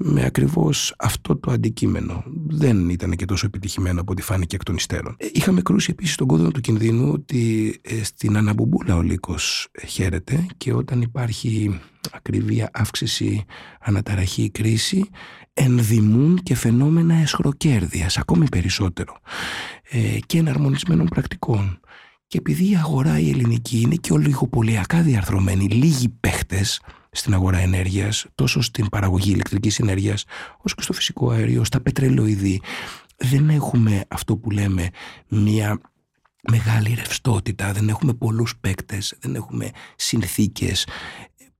με 0.00 0.24
ακριβώς 0.24 0.94
αυτό 0.98 1.36
το 1.36 1.50
αντικείμενο. 1.50 2.24
Δεν 2.48 2.88
ήταν 2.88 3.10
και 3.10 3.24
τόσο 3.24 3.46
επιτυχημένο 3.46 4.00
από 4.00 4.12
ό,τι 4.12 4.22
φάνηκε 4.22 4.56
εκ 4.56 4.62
των 4.62 4.74
υστέρων. 4.74 5.16
Ε, 5.18 5.26
είχαμε 5.32 5.62
κρούσει 5.62 5.90
επίσης 5.90 6.16
τον 6.16 6.26
κόδωνα 6.26 6.50
του 6.50 6.60
κινδύνου 6.60 7.10
ότι 7.12 7.74
ε, 7.82 8.04
στην 8.04 8.36
αναμπουμπούλα 8.36 8.96
ο 8.96 9.02
λύκος 9.02 9.68
χαίρεται 9.86 10.46
και 10.56 10.72
όταν 10.72 11.00
υπάρχει 11.00 11.80
ακριβία 12.12 12.70
αύξηση, 12.72 13.44
αναταραχή, 13.80 14.50
κρίση 14.50 15.08
ενδημούν 15.52 16.40
και 16.42 16.54
φαινόμενα 16.54 17.14
εσχροκέρδειας 17.14 18.18
ακόμη 18.18 18.48
περισσότερο 18.48 19.18
ε, 19.90 20.18
και 20.26 20.38
εναρμονισμένων 20.38 21.06
πρακτικών. 21.06 21.80
Και 22.26 22.38
επειδή 22.38 22.70
η 22.70 22.76
αγορά 22.76 23.18
η 23.18 23.30
ελληνική 23.30 23.80
είναι 23.80 23.94
και 23.94 24.12
ολιγοπολιακά 24.12 25.02
διαρθρωμένη, 25.02 25.68
λίγοι 25.68 26.08
παίχτες 26.08 26.80
στην 27.10 27.34
αγορά 27.34 27.58
ενέργειας, 27.58 28.26
τόσο 28.34 28.60
στην 28.60 28.88
παραγωγή 28.88 29.30
ηλεκτρικής 29.30 29.78
ενέργειας, 29.78 30.24
όσο 30.58 30.74
και 30.74 30.82
στο 30.82 30.92
φυσικό 30.92 31.30
αέριο, 31.30 31.64
στα 31.64 31.80
πετρελοειδή. 31.80 32.60
Δεν 33.16 33.48
έχουμε 33.48 34.04
αυτό 34.08 34.36
που 34.36 34.50
λέμε 34.50 34.88
μια 35.28 35.80
μεγάλη 36.50 36.94
ρευστότητα, 36.94 37.72
δεν 37.72 37.88
έχουμε 37.88 38.14
πολλούς 38.14 38.56
παίκτες, 38.60 39.16
δεν 39.20 39.34
έχουμε 39.34 39.70
συνθήκες 39.96 40.86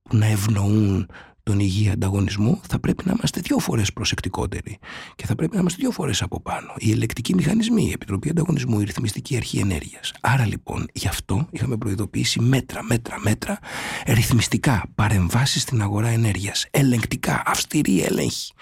που 0.01 0.15
να 0.15 0.25
ευνοούν 0.25 1.09
τον 1.49 1.59
υγιή 1.59 1.89
ανταγωνισμό, 1.89 2.59
θα 2.67 2.79
πρέπει 2.79 3.03
να 3.05 3.13
είμαστε 3.17 3.39
δύο 3.39 3.59
φορές 3.59 3.93
προσεκτικότεροι 3.93 4.77
και 5.15 5.25
θα 5.25 5.35
πρέπει 5.35 5.53
να 5.53 5.59
είμαστε 5.59 5.77
δύο 5.81 5.91
φορές 5.91 6.21
από 6.21 6.41
πάνω. 6.41 6.73
Οι 6.77 6.91
ελεκτικοί 6.91 7.33
μηχανισμοί, 7.35 7.83
η 7.83 7.91
Επιτροπή 7.91 8.29
Ανταγωνισμού, 8.29 8.79
η 8.79 8.83
Ρυθμιστική 8.83 9.35
Αρχή 9.35 9.57
Ενέργειας. 9.59 10.13
Άρα 10.21 10.45
λοιπόν, 10.45 10.87
γι' 10.93 11.07
αυτό 11.07 11.47
είχαμε 11.51 11.77
προειδοποιήσει 11.77 12.39
μέτρα, 12.39 12.83
μέτρα, 12.83 13.19
μέτρα, 13.19 13.59
ρυθμιστικά, 14.07 14.83
παρεμβάσεις 14.95 15.61
στην 15.61 15.81
αγορά 15.81 16.07
ενέργειας, 16.07 16.65
ελεγκτικά, 16.71 17.43
αυστηρή 17.45 18.01
έλεγχη 18.01 18.53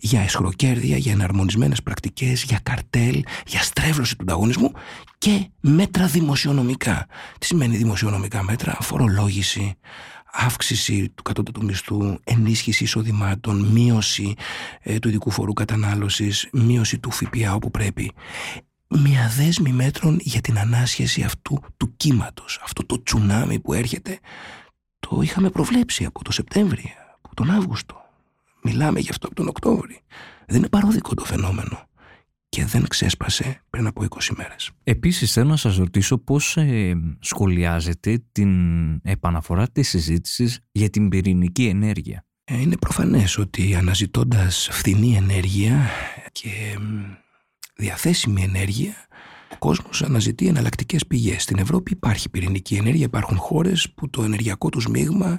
για 0.00 0.20
εσχροκέρδια, 0.20 0.96
για 0.96 1.12
εναρμονισμένες 1.12 1.82
πρακτικές, 1.82 2.42
για 2.42 2.60
καρτέλ, 2.62 3.24
για 3.46 3.62
στρέβλωση 3.62 4.16
του 4.16 4.22
ανταγωνισμού 4.22 4.72
και 5.18 5.48
μέτρα 5.60 6.06
δημοσιονομικά. 6.06 7.06
Τι 7.38 7.46
σημαίνει 7.46 7.76
δημοσιονομικά 7.76 8.42
μέτρα, 8.42 8.76
φορολόγηση, 8.80 9.76
αύξηση 10.32 11.08
του 11.08 11.22
κατώτατου 11.22 11.64
μισθού, 11.64 12.18
ενίσχυση 12.24 12.84
εισοδημάτων, 12.84 13.60
μείωση 13.60 14.34
ε, 14.80 14.98
του 14.98 15.08
ειδικού 15.08 15.30
φορού 15.30 15.52
κατανάλωσης, 15.52 16.48
μείωση 16.52 16.98
του 16.98 17.10
ΦΠΑ 17.10 17.54
όπου 17.54 17.70
πρέπει. 17.70 18.12
Μια 18.88 19.32
δέσμη 19.36 19.72
μέτρων 19.72 20.18
για 20.20 20.40
την 20.40 20.58
ανάσχεση 20.58 21.22
αυτού 21.22 21.60
του 21.76 21.96
κύματος, 21.96 22.60
αυτό 22.62 22.86
το 22.86 23.02
τσουνάμι 23.02 23.60
που 23.60 23.72
έρχεται, 23.72 24.18
το 24.98 25.20
είχαμε 25.22 25.50
προβλέψει 25.50 26.04
από 26.04 26.24
το 26.24 26.32
Σεπτέμβριο, 26.32 26.90
από 27.22 27.34
τον 27.34 27.50
Αύγουστο. 27.50 27.94
Μιλάμε 28.62 29.00
γι' 29.00 29.10
αυτό 29.10 29.26
από 29.26 29.36
τον 29.36 29.48
Οκτώβριο. 29.48 29.98
Δεν 30.46 30.58
είναι 30.58 30.68
παρόδικο 30.68 31.14
το 31.14 31.24
φαινόμενο 31.24 31.88
και 32.50 32.64
δεν 32.64 32.86
ξέσπασε 32.88 33.62
πριν 33.70 33.86
από 33.86 34.04
20 34.08 34.34
μέρες. 34.36 34.70
Επίσης 34.84 35.32
θέλω 35.32 35.48
να 35.48 35.56
σας 35.56 35.76
ρωτήσω 35.76 36.18
πώς 36.18 36.56
ε, 36.56 36.92
σχολιάζετε 37.18 38.22
την 38.32 38.50
επαναφορά 39.02 39.68
της 39.68 39.88
συζήτησης 39.88 40.60
για 40.72 40.90
την 40.90 41.08
πυρηνική 41.08 41.66
ενέργεια. 41.66 42.24
Ε, 42.44 42.60
είναι 42.60 42.76
προφανές 42.76 43.38
ότι 43.38 43.74
αναζητώντας 43.74 44.68
φθηνή 44.70 45.16
ενέργεια 45.16 45.88
και 46.32 46.78
διαθέσιμη 47.76 48.42
ενέργεια 48.42 48.94
ο 49.52 49.56
κόσμος 49.58 50.02
αναζητεί 50.02 50.46
εναλλακτικές 50.46 51.06
πηγές. 51.06 51.42
Στην 51.42 51.58
Ευρώπη 51.58 51.92
υπάρχει 51.92 52.30
πυρηνική 52.30 52.74
ενέργεια, 52.74 53.04
υπάρχουν 53.04 53.36
χώρες 53.36 53.92
που 53.94 54.10
το 54.10 54.22
ενεργειακό 54.22 54.68
τους 54.68 54.86
μείγμα 54.86 55.38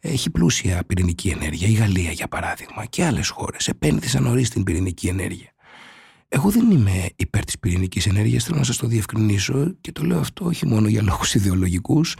έχει 0.00 0.30
πλούσια 0.30 0.84
πυρηνική 0.86 1.28
ενέργεια. 1.28 1.68
Η 1.68 1.72
Γαλλία 1.72 2.10
για 2.10 2.28
παράδειγμα 2.28 2.84
και 2.84 3.04
άλλες 3.04 3.28
χώρες 3.28 3.68
επένδυσαν 3.68 4.22
νωρίς 4.22 4.46
στην 4.46 4.64
πυρηνική 4.64 5.06
ενέργεια. 5.06 5.54
Εγώ 6.32 6.50
δεν 6.50 6.70
είμαι 6.70 7.08
υπέρ 7.16 7.44
της 7.44 7.58
πυρηνικής 7.58 8.06
ενέργειας, 8.06 8.44
θέλω 8.44 8.58
να 8.58 8.64
σας 8.64 8.76
το 8.76 8.86
διευκρινίσω 8.86 9.74
και 9.80 9.92
το 9.92 10.02
λέω 10.02 10.18
αυτό 10.18 10.44
όχι 10.44 10.66
μόνο 10.66 10.88
για 10.88 11.02
λόγους 11.02 11.34
ιδεολογικούς, 11.34 12.16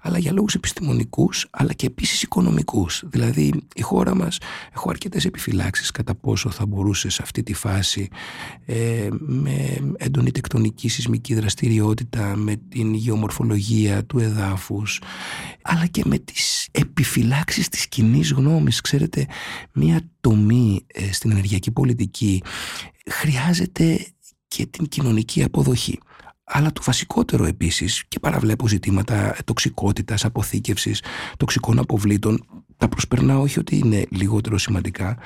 αλλά 0.00 0.18
για 0.18 0.32
λόγους 0.32 0.54
επιστημονικούς, 0.54 1.46
αλλά 1.50 1.72
και 1.72 1.86
επίσης 1.86 2.22
οικονομικούς. 2.22 3.02
Δηλαδή, 3.06 3.52
η 3.74 3.80
χώρα 3.80 4.14
μας, 4.14 4.38
έχω 4.74 4.90
αρκετές 4.90 5.24
επιφυλάξεις 5.24 5.90
κατά 5.90 6.14
πόσο 6.14 6.50
θα 6.50 6.66
μπορούσε 6.66 7.10
σε 7.10 7.22
αυτή 7.22 7.42
τη 7.42 7.54
φάση 7.54 8.08
ε, 8.64 9.08
με 9.18 9.78
έντονη 9.96 10.30
τεκτονική 10.30 10.88
σεισμική 10.88 11.34
δραστηριότητα, 11.34 12.36
με 12.36 12.56
την 12.68 12.94
γεωμορφολογία 12.94 14.04
του 14.04 14.18
εδάφους, 14.18 15.00
αλλά 15.62 15.86
και 15.86 16.02
με 16.06 16.18
τις 16.18 16.68
επιφυλάξεις 16.70 17.68
της 17.68 17.88
κοινής 17.88 18.32
γνώμης. 18.32 18.80
Ξέρετε, 18.80 19.26
μια 19.72 20.00
τομή 20.20 20.86
ε, 20.86 21.12
στην 21.12 21.30
ενεργειακή 21.30 21.70
πολιτική 21.70 22.42
χρειάζεται 23.10 24.06
και 24.48 24.66
την 24.66 24.88
κοινωνική 24.88 25.42
αποδοχή. 25.42 25.98
Αλλά 26.44 26.72
το 26.72 26.82
βασικότερο 26.84 27.44
επίσης 27.44 28.04
και 28.08 28.18
παραβλέπω 28.18 28.68
ζητήματα 28.68 29.36
τοξικότητας, 29.44 30.24
αποθήκευσης, 30.24 31.02
τοξικών 31.36 31.78
αποβλήτων 31.78 32.44
τα 32.80 32.88
προσπερνάω 32.88 33.40
όχι 33.40 33.58
ότι 33.58 33.76
είναι 33.76 34.06
λιγότερο 34.10 34.58
σημαντικά 34.58 35.18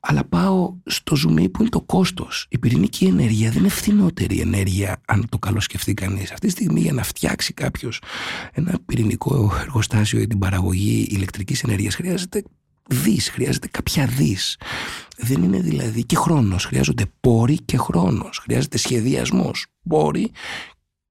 αλλά 0.00 0.24
πάω 0.24 0.74
στο 0.84 1.16
ζουμί 1.16 1.48
που 1.48 1.60
είναι 1.60 1.70
το 1.70 1.80
κόστος. 1.80 2.46
Η 2.48 2.58
πυρηνική 2.58 3.04
ενέργεια 3.04 3.50
δεν 3.50 3.58
είναι 3.58 3.68
φθηνότερη 3.68 4.40
ενέργεια 4.40 5.00
αν 5.06 5.26
το 5.28 5.38
καλό 5.38 5.60
σκεφτεί 5.60 5.94
κανείς. 5.94 6.32
Αυτή 6.32 6.46
τη 6.46 6.52
στιγμή 6.52 6.80
για 6.80 6.92
να 6.92 7.02
φτιάξει 7.02 7.52
κάποιος 7.52 8.02
ένα 8.52 8.78
πυρηνικό 8.86 9.52
εργοστάσιο 9.60 10.18
για 10.18 10.28
την 10.28 10.38
παραγωγή 10.38 11.06
ηλεκτρικής 11.10 11.62
ενέργειας 11.62 11.94
χρειάζεται 11.94 12.42
δις, 12.88 13.28
χρειάζεται 13.30 13.68
κάποια 13.68 14.06
δις. 14.06 14.58
Δεν 15.16 15.42
είναι 15.42 15.60
δηλαδή 15.60 16.04
και 16.04 16.16
χρόνος, 16.16 16.64
χρειάζονται 16.64 17.04
πόροι 17.20 17.56
και 17.64 17.76
χρόνος, 17.76 18.38
χρειάζεται 18.38 18.78
σχεδιασμός, 18.78 19.66
πόροι 19.88 20.30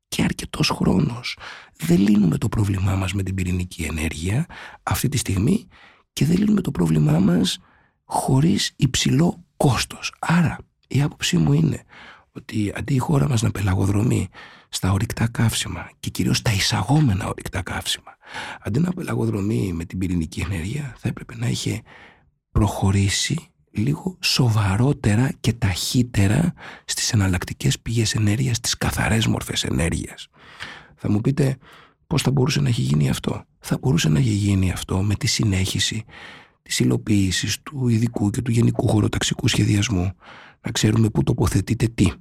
και 0.08 0.24
αρκετός 0.24 0.70
χρόνος. 0.70 1.38
Δεν 1.78 2.00
λύνουμε 2.00 2.38
το 2.38 2.50
πρόβλημά 2.50 2.96
μας 2.96 3.14
με 3.14 3.24
την 3.24 3.36
πυρηνική 3.36 3.84
ενέργεια 3.84 4.46
αυτή 4.84 5.10
τη 5.10 5.18
στιγμή 5.18 5.68
και 6.14 6.26
δεν 6.26 6.38
λύνουμε 6.38 6.62
το 6.62 6.72
πρόβλημά 6.72 7.20
μας 7.20 7.60
χωρίς 8.04 8.74
υψηλό 8.76 9.44
κόστος. 9.58 10.14
Άρα 10.20 10.58
η 10.88 11.02
άποψή 11.02 11.38
μου 11.38 11.54
είναι 11.54 11.84
ότι 12.32 12.74
αντί 12.76 12.94
η 12.94 12.98
χώρα 12.98 13.30
μας 13.30 13.42
να 13.42 13.52
πελαγοδρομεί 13.52 14.30
στα 14.70 14.92
ορυκτά 14.92 15.28
καύσιμα 15.28 15.90
και 16.00 16.10
κυρίως 16.10 16.38
στα 16.38 16.52
εισαγόμενα 16.52 17.28
ορυκτά 17.28 17.62
καύσιμα 17.62 18.11
αντί 18.62 18.80
να 18.80 18.92
πελαγοδρομεί 18.92 19.74
με 19.74 19.86
την 19.86 19.98
πυρηνική 19.98 20.40
ενέργεια 20.40 20.96
θα 20.98 21.08
έπρεπε 21.08 21.36
να 21.36 21.48
είχε 21.48 21.82
προχωρήσει 22.52 23.52
λίγο 23.72 24.18
σοβαρότερα 24.20 25.32
και 25.40 25.54
ταχύτερα 25.54 26.54
στις 26.86 27.12
εναλλακτικές 27.12 27.80
πηγές 27.80 28.16
ενέργειας, 28.16 28.58
στις 28.58 28.78
καθαρές 28.78 29.28
μορφές 29.28 29.64
ενέργειας. 29.64 30.28
Θα 30.96 31.12
μου 31.12 31.22
πείτε 31.22 31.58
πώς 32.08 32.22
θα 32.22 32.32
μπορούσε 32.32 32.62
να 32.62 32.70
έχει 32.70 32.82
γίνει 32.82 33.10
αυτό; 33.10 33.44
Θα 33.60 33.78
μπορούσε 33.82 34.10
να 34.10 34.20
έχει 34.20 34.30
γίνει 34.30 34.72
αυτό 34.72 35.02
με 35.02 35.16
τη 35.16 35.28
συνέχιση 35.28 36.04
της 36.62 36.80
υλοποίησης 36.80 37.62
του 37.62 37.88
ειδικού 37.88 38.30
και 38.30 38.42
του 38.42 38.52
γενικού 38.52 38.88
χωροταξικού 38.88 39.48
σχεδιασμού. 39.48 40.12
Να 40.62 40.72
ξέρουμε 40.72 41.10
πού 41.10 41.24
τοποθετείται 41.24 41.88
τι 41.88 42.12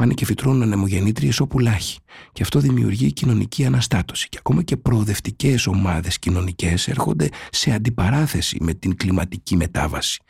πάνε 0.00 0.14
και 0.14 0.24
φυτρώνουν 0.24 0.62
ανεμογεννήτριες 0.62 1.40
όπου 1.40 1.58
λάχει. 1.58 1.98
Και 2.32 2.42
αυτό 2.42 2.60
δημιουργεί 2.60 3.12
κοινωνική 3.12 3.64
αναστάτωση. 3.64 4.28
Και 4.28 4.36
ακόμα 4.40 4.62
και 4.62 4.76
προοδευτικές 4.76 5.66
ομάδες 5.66 6.18
κοινωνικές 6.18 6.88
έρχονται 6.88 7.28
σε 7.50 7.72
αντιπαράθεση 7.72 8.56
με 8.60 8.74
την 8.74 8.96
κλιματική 8.96 9.56
μετάβαση. 9.56 10.22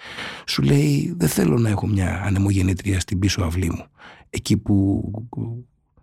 Σου 0.46 0.62
λέει 0.62 1.14
δεν 1.16 1.28
θέλω 1.28 1.58
να 1.58 1.68
έχω 1.68 1.86
μια 1.86 2.22
ανεμογεννήτρια 2.24 3.00
στην 3.00 3.18
πίσω 3.18 3.42
αυλή 3.42 3.70
μου. 3.70 3.84
Εκεί 4.30 4.56
που 4.56 5.10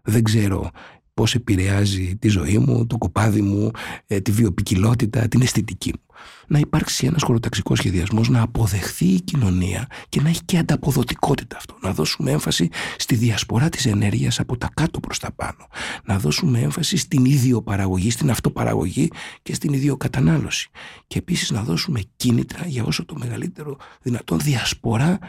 δεν 0.01 0.23
ξέρω 0.23 0.71
πώς 1.13 1.35
επηρεάζει 1.35 2.15
τη 2.15 2.27
ζωή 2.27 2.57
μου, 2.57 2.87
το 2.87 2.97
κοπάδι 2.97 3.41
μου, 3.41 3.71
ε, 4.07 4.19
τη 4.19 4.31
βιοπικιλότητα, 4.31 5.27
την 5.27 5.41
αισθητική 5.41 5.93
μου. 5.93 6.06
Να 6.47 6.59
υπάρξει 6.59 7.05
ένας 7.05 7.23
χωροταξικός 7.23 7.77
σχεδιασμός, 7.77 8.29
να 8.29 8.41
αποδεχθεί 8.41 9.05
η 9.05 9.21
κοινωνία 9.21 9.87
και 10.09 10.21
να 10.21 10.29
έχει 10.29 10.43
και 10.45 10.57
ανταποδοτικότητα 10.57 11.57
αυτό. 11.57 11.77
Να 11.81 11.91
δώσουμε 11.91 12.31
έμφαση 12.31 12.69
στη 12.97 13.15
διασπορά 13.15 13.69
της 13.69 13.85
ενέργειας 13.85 14.39
από 14.39 14.57
τα 14.57 14.69
κάτω 14.73 14.99
προς 14.99 15.19
τα 15.19 15.31
πάνω. 15.31 15.67
Να 16.03 16.19
δώσουμε 16.19 16.59
έμφαση 16.59 16.97
στην 16.97 17.25
ίδιο 17.25 17.61
παραγωγή, 17.61 18.11
στην 18.11 18.29
αυτοπαραγωγή 18.29 19.11
και 19.41 19.53
στην 19.53 19.73
ίδιο 19.73 19.97
κατανάλωση. 19.97 20.69
Και 21.07 21.17
επίσης 21.17 21.51
να 21.51 21.63
δώσουμε 21.63 22.01
κίνητρα 22.15 22.65
για 22.67 22.83
όσο 22.83 23.05
το 23.05 23.15
μεγαλύτερο 23.17 23.77
δυνατόν 24.01 24.39
διασπορά 24.39 25.19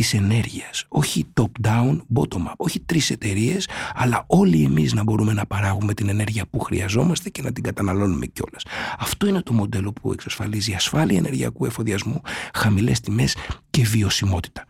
της 0.00 0.14
ενέργειας. 0.14 0.84
Όχι 0.88 1.26
top-down, 1.40 2.00
bottom-up. 2.14 2.52
Όχι 2.56 2.80
τρεις 2.80 3.10
εταιρείες, 3.10 3.68
αλλά 3.94 4.24
όλοι 4.26 4.64
εμείς 4.64 4.92
να 4.92 5.02
μπορούμε 5.02 5.32
να 5.32 5.46
παράγουμε 5.46 5.94
την 5.94 6.08
ενέργεια 6.08 6.46
που 6.46 6.58
χρειαζόμαστε 6.58 7.30
και 7.30 7.42
να 7.42 7.52
την 7.52 7.62
καταναλώνουμε 7.62 8.26
κιόλας. 8.26 8.62
Αυτό 8.98 9.26
είναι 9.26 9.42
το 9.42 9.52
μοντέλο 9.52 9.92
που 9.92 10.12
εξασφαλίζει 10.12 10.72
ασφάλεια 10.72 11.18
ενεργειακού 11.18 11.64
εφοδιασμού, 11.64 12.20
χαμηλές 12.54 13.00
τιμές 13.00 13.36
και 13.70 13.82
βιωσιμότητα. 13.82 14.64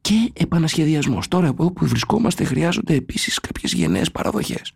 και 0.00 0.32
επανασχεδιασμός. 0.32 1.28
Τώρα 1.28 1.48
από 1.48 1.62
εδώ 1.62 1.72
που 1.72 1.86
βρισκόμαστε 1.86 2.44
χρειάζονται 2.44 2.94
επίσης 2.94 3.40
κάποιες 3.40 3.72
γενναίες 3.72 4.10
παραδοχές. 4.10 4.72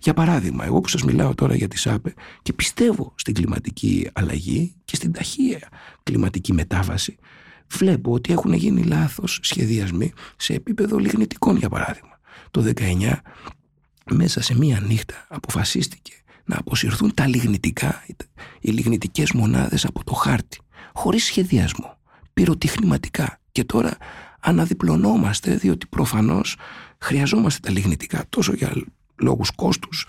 Για 0.00 0.14
παράδειγμα, 0.14 0.64
εγώ 0.64 0.80
που 0.80 0.88
σας 0.88 1.02
μιλάω 1.02 1.34
τώρα 1.34 1.54
για 1.54 1.68
τη 1.68 1.78
ΣΑΠΕ 1.78 2.14
και 2.42 2.52
πιστεύω 2.52 3.12
στην 3.16 3.34
κλιματική 3.34 4.08
αλλαγή 4.12 4.74
και 4.84 4.96
στην 4.96 5.12
ταχεία 5.12 5.68
κλιματική 6.02 6.52
μετάβαση, 6.52 7.16
βλέπω 7.68 8.12
ότι 8.12 8.32
έχουν 8.32 8.52
γίνει 8.52 8.82
λάθος 8.82 9.38
σχεδιασμοί 9.42 10.12
σε 10.36 10.52
επίπεδο 10.52 10.98
λιγνητικών 10.98 11.56
για 11.56 11.68
παράδειγμα. 11.68 12.20
Το 12.50 12.72
19 12.76 13.12
μέσα 14.10 14.42
σε 14.42 14.56
μία 14.56 14.80
νύχτα 14.80 15.26
αποφασίστηκε 15.28 16.12
να 16.44 16.56
αποσυρθούν 16.58 17.14
τα 17.14 17.26
λιγνητικά, 17.26 18.04
οι 18.60 18.70
λιγνητικές 18.70 19.32
μονάδες 19.32 19.84
από 19.84 20.04
το 20.04 20.14
χάρτη, 20.14 20.58
χωρίς 20.94 21.24
σχεδιασμό, 21.24 21.98
πυροτεχνηματικά. 22.32 23.40
Και 23.52 23.64
τώρα 23.64 23.96
αναδιπλωνόμαστε 24.40 25.56
διότι 25.56 25.86
προφανώς 25.86 26.56
χρειαζόμαστε 26.98 27.60
τα 27.62 27.70
λιγνητικά 27.70 28.24
τόσο 28.28 28.52
για 28.52 28.72
λόγους 29.16 29.50
κόστους 29.50 30.06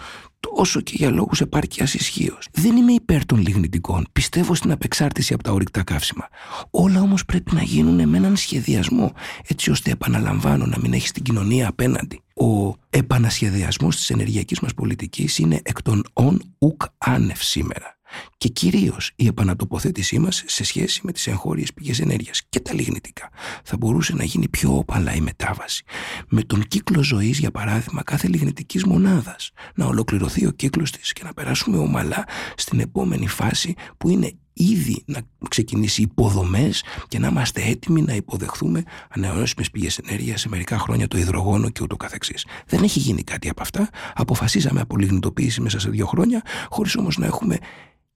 όσο 0.55 0.81
και 0.81 0.93
για 0.95 1.09
λόγους 1.09 1.41
επάρκειας 1.41 1.93
ισχύως. 1.93 2.47
Δεν 2.51 2.75
είμαι 2.75 2.91
υπέρ 2.91 3.25
των 3.25 3.41
λιγνητικών. 3.41 4.05
Πιστεύω 4.11 4.55
στην 4.55 4.71
απεξάρτηση 4.71 5.33
από 5.33 5.43
τα 5.43 5.51
ορυκτά 5.51 5.83
καύσιμα. 5.83 6.27
Όλα 6.69 7.01
όμως 7.01 7.25
πρέπει 7.25 7.55
να 7.55 7.61
γίνουν 7.61 8.09
με 8.09 8.17
έναν 8.17 8.35
σχεδιασμό, 8.35 9.13
έτσι 9.47 9.71
ώστε 9.71 9.91
επαναλαμβάνω 9.91 10.65
να 10.65 10.77
μην 10.79 10.93
έχεις 10.93 11.11
την 11.11 11.23
κοινωνία 11.23 11.67
απέναντι. 11.67 12.19
Ο 12.35 12.73
επανασχεδιασμός 12.89 13.95
της 13.95 14.09
ενεργειακής 14.09 14.59
μας 14.59 14.73
πολιτικής 14.73 15.37
είναι 15.37 15.59
εκ 15.63 15.81
των 15.81 16.03
ον 16.13 16.41
ουκ 16.59 16.81
άνευ 16.97 17.41
σήμερα 17.41 17.94
και 18.38 18.47
κυρίως 18.47 19.12
η 19.15 19.28
επανατοποθέτησή 19.28 20.19
μας 20.19 20.43
σε 20.45 20.63
σχέση 20.63 21.01
με 21.04 21.12
τις 21.12 21.28
εγχώριες 21.28 21.73
πηγές 21.73 21.99
ενέργειας 21.99 22.41
και 22.49 22.60
τα 22.60 22.73
λιγνητικά. 22.73 23.30
Θα 23.63 23.78
μπορούσε 23.78 24.15
να 24.15 24.23
γίνει 24.23 24.49
πιο 24.49 24.78
όπαλα 24.78 25.13
η 25.13 25.21
μετάβαση. 25.21 25.84
Με 26.30 26.43
τον 26.43 26.63
κύκλο 26.67 27.04
ζωής, 27.04 27.39
για 27.39 27.51
παράδειγμα, 27.51 28.04
κάθε 28.04 28.28
λιγνητικής 28.28 28.86
μονάδας. 28.86 29.51
Να 29.75 29.86
ολοκληρωθεί 29.86 30.45
ο 30.45 30.51
κύκλος 30.51 30.91
της 30.91 31.13
και 31.13 31.23
να 31.23 31.34
περάσουμε 31.34 31.78
ομαλά 31.78 32.28
στην 32.56 32.80
επόμενη 32.80 33.28
φάση 33.28 33.73
που 33.97 34.10
είναι 34.10 34.38
ήδη 34.56 35.04
να 35.06 35.21
ξεκινήσει 35.49 36.01
υποδομές 36.01 36.84
και 37.08 37.19
να 37.19 37.28
είμαστε 37.28 37.62
έτοιμοι 37.62 38.01
να 38.01 38.13
υποδεχθούμε 38.13 38.84
ανανεώσιμες 39.10 39.71
πηγές 39.71 39.97
ενέργειας 39.97 40.41
σε 40.41 40.49
μερικά 40.49 40.78
χρόνια 40.78 41.08
το 41.08 41.17
υδρογόνο 41.17 41.69
και 41.69 41.84
ούτω 41.84 41.95
καθεξής. 41.95 42.45
Δεν 42.67 42.84
έχει 42.84 42.99
γίνει 42.99 43.23
κάτι 43.23 43.49
από 43.49 43.62
αυτά. 43.62 43.89
Αποφασίσαμε 44.13 44.82
από 44.82 44.97
λιγνητοποίηση 44.97 45.62
μέσα 45.62 45.80
σε 45.80 45.89
δύο 45.89 46.06
χρόνια, 46.06 46.41
χωρίς 46.69 46.95
όμως 46.95 47.17
να 47.17 47.25
έχουμε 47.25 47.58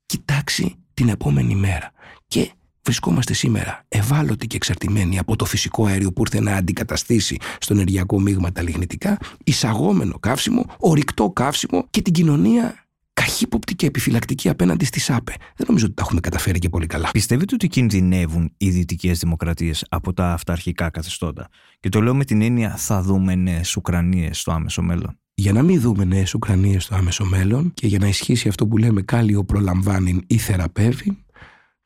κοιτάξει 0.10 0.76
την 0.94 1.10
επόμενη 1.10 1.56
μέρα. 1.56 1.92
Και 2.28 2.52
βρισκόμαστε 2.84 3.34
σήμερα 3.34 3.86
ευάλωτοι 3.88 4.48
και 4.48 4.56
εξαρτημένοι 4.56 5.20
από 5.20 5.36
το 5.36 5.46
φυσικό 5.46 5.86
αέριο 5.86 6.14
που 6.14 6.22
ήρθε 6.22 6.40
να 6.40 6.56
αντικαταστήσει 6.56 7.38
στο 7.60 7.74
ενεργειακό 7.74 8.20
μείγμα 8.20 8.52
τα 8.52 8.62
λιγνητικά, 8.62 9.18
εισαγόμενο 9.44 10.20
καύσιμο, 10.20 10.66
ορυκτό 10.80 11.30
καύσιμο 11.30 11.88
και 11.90 12.02
την 12.02 12.14
κοινωνία 12.14 12.86
καχύποπτη 13.14 13.76
και 13.76 13.86
επιφυλακτική 13.86 14.50
απέναντι 14.50 14.86
στη 14.86 15.00
ΣΑΠΕ. 15.00 15.34
Δεν 15.56 15.66
νομίζω 15.68 15.86
ότι 15.86 15.94
τα 15.94 16.02
έχουμε 16.06 16.20
καταφέρει 16.20 16.60
και 16.60 16.70
πολύ 16.70 16.88
καλά. 16.88 17.10
Πιστεύετε 17.12 17.54
ότι 17.54 17.68
κινδυνεύουν 17.68 18.54
οι 18.58 18.70
δυτικές 18.70 19.20
δημοκρατίες 19.20 19.86
από 19.90 20.14
τα 20.14 20.34
αυταρχικά 20.34 20.90
καθεστώτα; 20.90 21.50
Και 21.80 21.90
το 21.90 22.02
λέω 22.02 22.16
με 22.16 22.26
την 22.26 22.42
έννοια 22.42 22.76
θα 22.76 23.02
δούμε 23.02 23.36
νέες 23.36 23.76
Ουκρανίες 23.76 24.40
στο 24.40 24.52
άμεσο 24.52 24.82
μέλλον. 24.82 25.20
Για 25.40 25.54
να 25.54 25.64
μην 25.64 25.82
δούμε 25.82 26.04
νέες 26.04 26.34
Ουκρανίες 26.34 26.84
στο 26.84 26.96
άμεσο 26.96 27.26
μέλλον 27.26 27.74
και 27.74 27.88
για 27.88 28.00
να 28.00 28.08
ισχύσει 28.08 28.48
αυτό 28.48 28.68
που 28.68 28.78
λέμε 28.78 29.02
κάλιο 29.02 29.44
προλαμβάνει 29.44 30.22
ή 30.28 30.38
θεραπεύει, 30.38 31.18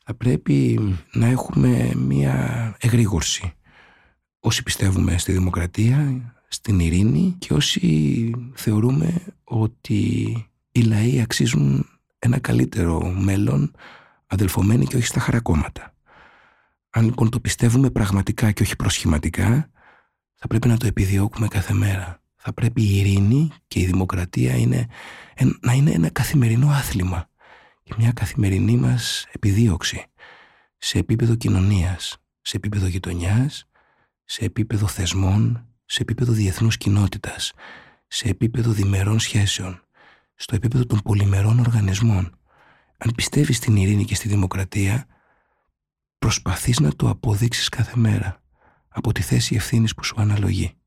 θα 0.03 0.13
πρέπει 0.13 0.79
να 1.13 1.27
έχουμε 1.27 1.91
μία 1.95 2.75
εγρήγορση. 2.79 3.53
Όσοι 4.39 4.63
πιστεύουμε 4.63 5.17
στη 5.17 5.31
δημοκρατία, 5.31 6.21
στην 6.47 6.79
ειρήνη 6.79 7.35
και 7.39 7.53
όσοι 7.53 8.31
θεωρούμε 8.53 9.21
ότι 9.43 10.01
οι 10.71 10.81
λαοί 10.81 11.21
αξίζουν 11.21 11.85
ένα 12.19 12.39
καλύτερο 12.39 13.13
μέλλον 13.17 13.71
αδελφωμένοι 14.27 14.85
και 14.85 14.95
όχι 14.95 15.05
στα 15.05 15.19
χαρακόμματα. 15.19 15.93
Αν 16.89 17.05
λοιπόν 17.05 17.29
το 17.29 17.39
πιστεύουμε 17.39 17.89
πραγματικά 17.89 18.51
και 18.51 18.63
όχι 18.63 18.75
προσχηματικά, 18.75 19.69
θα 20.33 20.47
πρέπει 20.47 20.67
να 20.67 20.77
το 20.77 20.87
επιδιώκουμε 20.87 21.47
κάθε 21.47 21.73
μέρα 21.73 22.22
θα 22.45 22.53
πρέπει 22.53 22.81
η 22.81 22.97
ειρήνη 22.97 23.49
και 23.67 23.79
η 23.79 23.85
δημοκρατία 23.85 24.57
είναι, 24.57 24.87
να 25.61 25.73
είναι 25.73 25.91
ένα 25.91 26.09
καθημερινό 26.09 26.69
άθλημα 26.69 27.29
και 27.83 27.93
μια 27.97 28.11
καθημερινή 28.11 28.77
μας 28.77 29.27
επιδίωξη 29.31 30.05
σε 30.77 30.97
επίπεδο 30.97 31.35
κοινωνίας, 31.35 32.17
σε 32.41 32.57
επίπεδο 32.57 32.87
γειτονιάς, 32.87 33.69
σε 34.23 34.45
επίπεδο 34.45 34.87
θεσμών, 34.87 35.67
σε 35.85 36.01
επίπεδο 36.01 36.31
διεθνούς 36.31 36.77
κοινότητας, 36.77 37.53
σε 38.07 38.27
επίπεδο 38.27 38.71
διμερών 38.71 39.19
σχέσεων, 39.19 39.83
στο 40.35 40.55
επίπεδο 40.55 40.85
των 40.85 41.01
πολυμερών 41.01 41.59
οργανισμών. 41.59 42.37
Αν 42.97 43.11
πιστεύεις 43.15 43.57
στην 43.57 43.75
ειρήνη 43.75 44.05
και 44.05 44.15
στη 44.15 44.27
δημοκρατία, 44.27 45.05
προσπαθείς 46.19 46.79
να 46.79 46.95
το 46.95 47.09
αποδείξεις 47.09 47.69
κάθε 47.69 47.93
μέρα 47.95 48.41
από 48.87 49.11
τη 49.11 49.21
θέση 49.21 49.55
ευθύνης 49.55 49.93
που 49.93 50.03
σου 50.03 50.15
αναλογεί 50.17 50.77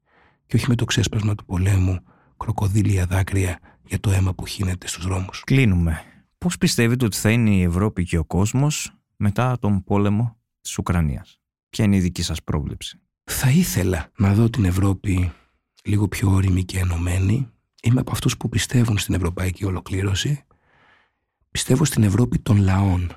και 0.46 0.56
όχι 0.56 0.64
με 0.68 0.74
το 0.74 0.84
ξέσπασμα 0.84 1.34
του 1.34 1.44
πολέμου, 1.44 1.98
κροκοδίλια 2.36 3.06
δάκρυα 3.06 3.58
για 3.86 4.00
το 4.00 4.10
αίμα 4.10 4.34
που 4.34 4.46
χύνεται 4.46 4.86
στους 4.86 5.04
δρόμους. 5.04 5.42
Κλείνουμε. 5.46 6.02
Πώς 6.38 6.58
πιστεύετε 6.58 7.04
ότι 7.04 7.16
θα 7.16 7.30
είναι 7.30 7.50
η 7.50 7.62
Ευρώπη 7.62 8.04
και 8.04 8.18
ο 8.18 8.24
κόσμος 8.24 8.96
μετά 9.16 9.58
τον 9.58 9.84
πόλεμο 9.84 10.36
της 10.60 10.78
Ουκρανίας; 10.78 11.40
Ποια 11.68 11.84
είναι 11.84 11.96
η 11.96 12.00
δική 12.00 12.22
σας 12.22 12.42
πρόβλεψη; 12.42 13.00
Θα 13.24 13.50
ήθελα 13.50 14.10
να 14.18 14.34
δω 14.34 14.50
την 14.50 14.64
Ευρώπη 14.64 15.32
λίγο 15.84 16.08
πιο 16.08 16.30
όρημη 16.30 16.64
και 16.64 16.78
ενωμένη. 16.78 17.50
Είμαι 17.82 18.00
από 18.00 18.12
αυτούς 18.12 18.36
που 18.36 18.48
πιστεύουν 18.48 18.98
στην 18.98 19.14
ευρωπαϊκή 19.14 19.64
ολοκλήρωση. 19.64 20.44
Πιστεύω 21.50 21.84
στην 21.84 22.02
Ευρώπη 22.02 22.38
των 22.38 22.56
λαών. 22.56 23.10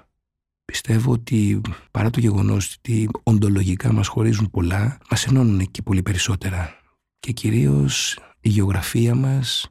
Πιστεύω 0.65 1.11
ότι 1.11 1.61
παρά 1.91 2.09
το 2.09 2.19
γεγονός 2.19 2.75
ότι 2.77 3.09
οντολογικά 3.23 3.93
μας 3.93 4.07
χωρίζουν 4.07 4.49
πολλά, 4.49 4.97
μας 5.09 5.25
ενώνουν 5.25 5.71
και 5.71 5.81
πολύ 5.81 6.01
περισσότερα 6.01 6.78
και 7.19 7.31
κυρίως 7.31 8.19
η 8.39 8.49
γεωγραφία 8.49 9.15
μας 9.15 9.67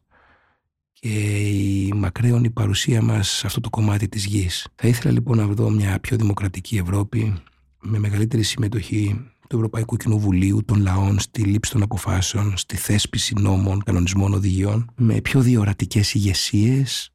και 0.92 1.38
η 1.38 1.92
μακραίωνη 1.94 2.50
παρουσία 2.50 3.02
μας 3.02 3.28
σε 3.28 3.46
αυτό 3.46 3.61
το 3.61 3.70
κομμάτι 3.70 4.08
της 4.08 4.24
γης. 4.24 4.66
Θα 4.74 4.88
ήθελα 4.88 5.12
λοιπόν 5.12 5.37
να 5.37 5.46
δω 5.46 5.70
μια 5.70 6.00
πιο 6.00 6.16
δημοκρατική 6.16 6.76
Ευρώπη 6.76 7.42
με 7.80 7.98
μεγαλύτερη 7.98 8.42
συμμετοχή 8.42 9.30
του 9.48 9.56
Ευρωπαϊκού 9.56 9.96
Κοινοβουλίου, 9.96 10.64
των 10.64 10.80
λαών 10.80 11.18
στη 11.18 11.42
λήψη 11.42 11.72
των 11.72 11.82
αποφάσεων, 11.82 12.56
στη 12.56 12.76
θέσπιση 12.76 13.34
νόμων, 13.38 13.82
κανονισμών, 13.82 14.32
οδηγιών, 14.34 14.90
με 14.96 15.20
πιο 15.20 15.40
διορατικές 15.40 16.14
ηγεσίες, 16.14 17.12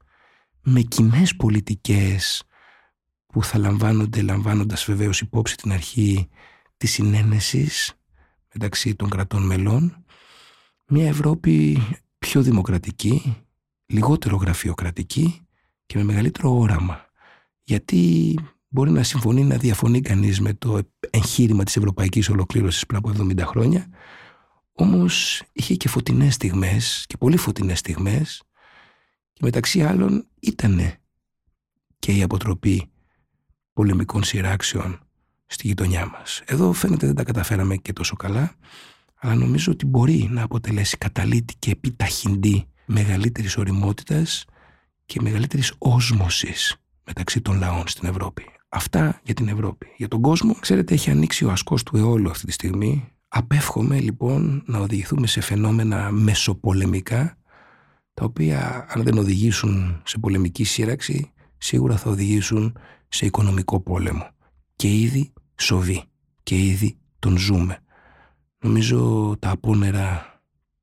με 0.62 0.82
κοινέ 0.82 1.24
πολιτικές 1.38 2.44
που 3.26 3.44
θα 3.44 3.58
λαμβάνονται 3.58 4.22
λαμβάνοντας 4.22 4.86
βεβαίως 4.86 5.22
υπόψη 5.22 5.56
την 5.56 5.72
αρχή 5.72 6.30
της 6.78 6.92
συνένεσης 6.92 7.94
μεταξύ 8.54 8.96
των 8.96 9.10
κρατών 9.10 9.46
μελών 9.46 10.03
μια 10.88 11.08
Ευρώπη 11.08 11.82
πιο 12.18 12.42
δημοκρατική, 12.42 13.38
λιγότερο 13.86 14.36
γραφειοκρατική 14.36 15.42
και 15.86 15.98
με 15.98 16.04
μεγαλύτερο 16.04 16.58
όραμα. 16.58 17.06
Γιατί 17.64 18.34
μπορεί 18.68 18.92
να 18.92 19.04
συμφωνεί, 19.04 19.44
να 19.44 19.58
διαφωνεί 19.58 20.02
κανείς 20.02 20.42
με 20.42 20.54
το 20.54 20.80
εγχείρημα 21.10 21.64
της 21.64 21.78
ευρωπαϊκής 21.78 22.30
ολοκλήρωσης 22.30 22.86
πριν 22.86 22.98
από 22.98 23.12
70 23.18 23.40
χρόνια, 23.40 23.90
όμως 24.72 25.44
είχε 25.52 25.76
και 25.76 25.88
φωτεινές 25.90 26.34
στιγμές 26.34 27.06
και 27.08 27.18
πολύ 27.18 27.38
φωτεινές 27.38 27.80
στιγμές 27.80 28.44
και 29.34 29.40
μεταξύ 29.44 29.84
άλλων 29.84 30.28
ήταν 30.40 30.80
και 32.00 32.12
η 32.12 32.24
αποτροπή 32.24 32.92
πολεμικών 33.74 34.24
σειράξεων 34.24 35.00
στη 35.46 35.68
γειτονιά 35.68 36.08
μας. 36.08 36.42
Εδώ 36.46 36.74
φαίνεται 36.74 37.06
δεν 37.06 37.16
τα 37.16 37.24
καταφέραμε 37.24 37.76
και 37.76 37.94
τόσο 37.94 38.16
καλά 38.16 38.56
αλλά 39.24 39.36
νομίζω 39.36 39.72
ότι 39.72 39.86
μπορεί 39.86 40.28
να 40.32 40.44
αποτελέσει 40.44 40.98
καταλήτη 40.98 41.54
και 41.60 41.72
επιταχυντή 41.72 42.66
μεγαλύτερης 42.86 43.58
οριμότητας 43.58 44.46
και 45.06 45.22
μεγαλύτερης 45.22 45.74
όσμωσης 45.78 46.76
μεταξύ 47.06 47.42
των 47.42 47.58
λαών 47.58 47.88
στην 47.88 48.10
Ευρώπη. 48.10 48.44
Αυτά 48.70 49.20
για 49.24 49.34
την 49.34 49.48
Ευρώπη. 49.48 49.88
Για 49.98 50.08
τον 50.08 50.22
κόσμο, 50.22 50.54
ξέρετε, 50.54 50.94
έχει 50.94 51.10
ανοίξει 51.10 51.46
ο 51.46 51.52
ασκός 51.52 51.84
του 51.84 51.98
αιώλου 51.98 52.30
αυτή 52.30 52.46
τη 52.46 52.52
στιγμή. 52.52 53.08
Απέφχομαι 53.28 54.00
λοιπόν 54.00 54.64
να 54.66 54.80
οδηγηθούμε 54.80 55.28
σε 55.28 55.42
φαινόμενα 55.42 56.12
μεσοπολεμικά, 56.12 57.38
τα 58.14 58.26
οποία 58.26 58.86
αν 58.90 59.04
δεν 59.04 59.18
οδηγήσουν 59.18 60.02
σε 60.06 60.18
πολεμική 60.18 60.64
σύρραξη, 60.64 61.32
σίγουρα 61.58 61.98
θα 61.98 62.10
οδηγήσουν 62.10 62.78
σε 63.08 63.26
οικονομικό 63.26 63.80
πόλεμο. 63.80 64.28
Και 64.76 65.00
ήδη 65.00 65.34
σοβεί. 65.56 66.04
Και 66.44 66.58
ήδη 66.58 66.98
τον 67.20 67.38
ζούμε. 67.38 67.83
Νομίζω 68.64 69.36
τα 69.40 69.50
απόνερα 69.50 70.40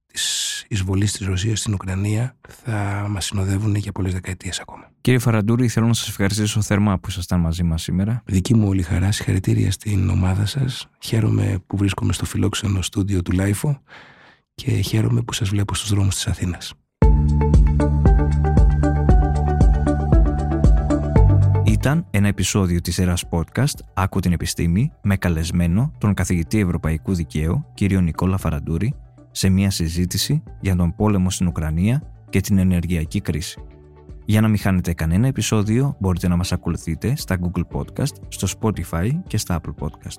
της 0.07 0.65
εισβολής 0.69 1.13
της 1.13 1.27
Ρωσίας 1.27 1.59
στην 1.59 1.73
Ουκρανία 1.73 2.37
θα 2.49 3.07
μας 3.11 3.25
συνοδεύουν 3.25 3.75
για 3.75 3.93
πολλές 3.93 4.13
δεκαετίες 4.13 4.61
ακόμα. 4.61 4.91
Κύριε 5.01 5.19
Φαραντούρη, 5.19 5.69
θέλω 5.69 5.87
να 5.87 5.95
σας 5.95 6.09
ευχαριστήσω 6.09 6.63
θερμά 6.63 6.99
που 6.99 7.09
ήσασταν 7.09 7.41
μαζί 7.41 7.63
μας 7.63 7.83
σήμερα. 7.83 8.23
Δική 8.25 8.55
μου 8.55 8.69
όλη 8.69 8.79
η 8.79 8.83
χαρά, 8.83 9.13
συγχαρητήρια 9.13 9.71
στην 9.71 10.09
ομάδα 10.09 10.47
σας. 10.47 10.89
Χαίρομαι 11.01 11.63
που 11.67 11.77
βρίσκομαι 11.77 12.13
στο 12.13 12.25
φιλόξενο 12.25 12.83
στούντιο 12.83 13.23
του 13.23 13.33
LiFO 13.33 13.83
και 14.55 14.71
χαίρομαι 14.71 15.23
που 15.23 15.33
σας 15.33 15.49
βλέπω 15.49 15.75
στους 15.75 15.91
δρόμους 15.91 16.15
της 16.15 16.27
Αθήνας. 16.27 16.75
Ήταν 21.81 22.07
ένα 22.11 22.29
επεισόδιο 22.29 22.81
της 22.81 22.95
σειράς 22.95 23.25
podcast 23.31 23.75
«Άκου 23.95 24.21
την 24.21 24.33
επιστήμη» 24.33 24.93
με 25.03 25.17
καλεσμένο 25.17 25.93
τον 25.99 26.15
καθηγητή 26.15 26.59
Ευρωπαϊκού 26.59 27.15
Δικαίου 27.15 27.65
κύριο 27.75 28.01
Νικόλα 28.01 28.37
Φαραντούρη 28.37 28.95
σε 29.31 29.49
μια 29.49 29.71
συζήτηση 29.71 30.43
για 30.61 30.77
τον 30.77 30.95
πόλεμο 30.97 31.31
στην 31.31 31.47
Ουκρανία 31.47 32.03
και 32.31 32.41
την 32.41 32.59
ενεργειακή 32.59 33.21
κρίση. 33.21 33.61
Για 34.25 34.41
να 34.41 34.49
μην 34.49 34.59
χάνετε 34.59 34.93
κανένα 34.95 35.27
επεισόδιο 35.27 35.97
μπορείτε 36.01 36.29
να 36.29 36.37
μας 36.37 36.53
ακολουθείτε 36.53 37.17
στα 37.17 37.39
Google 37.41 37.79
Podcast, 37.79 38.15
στο 38.29 38.49
Spotify 38.61 39.11
και 39.27 39.37
στα 39.37 39.61
Apple 39.61 39.85
Podcast. 39.85 40.19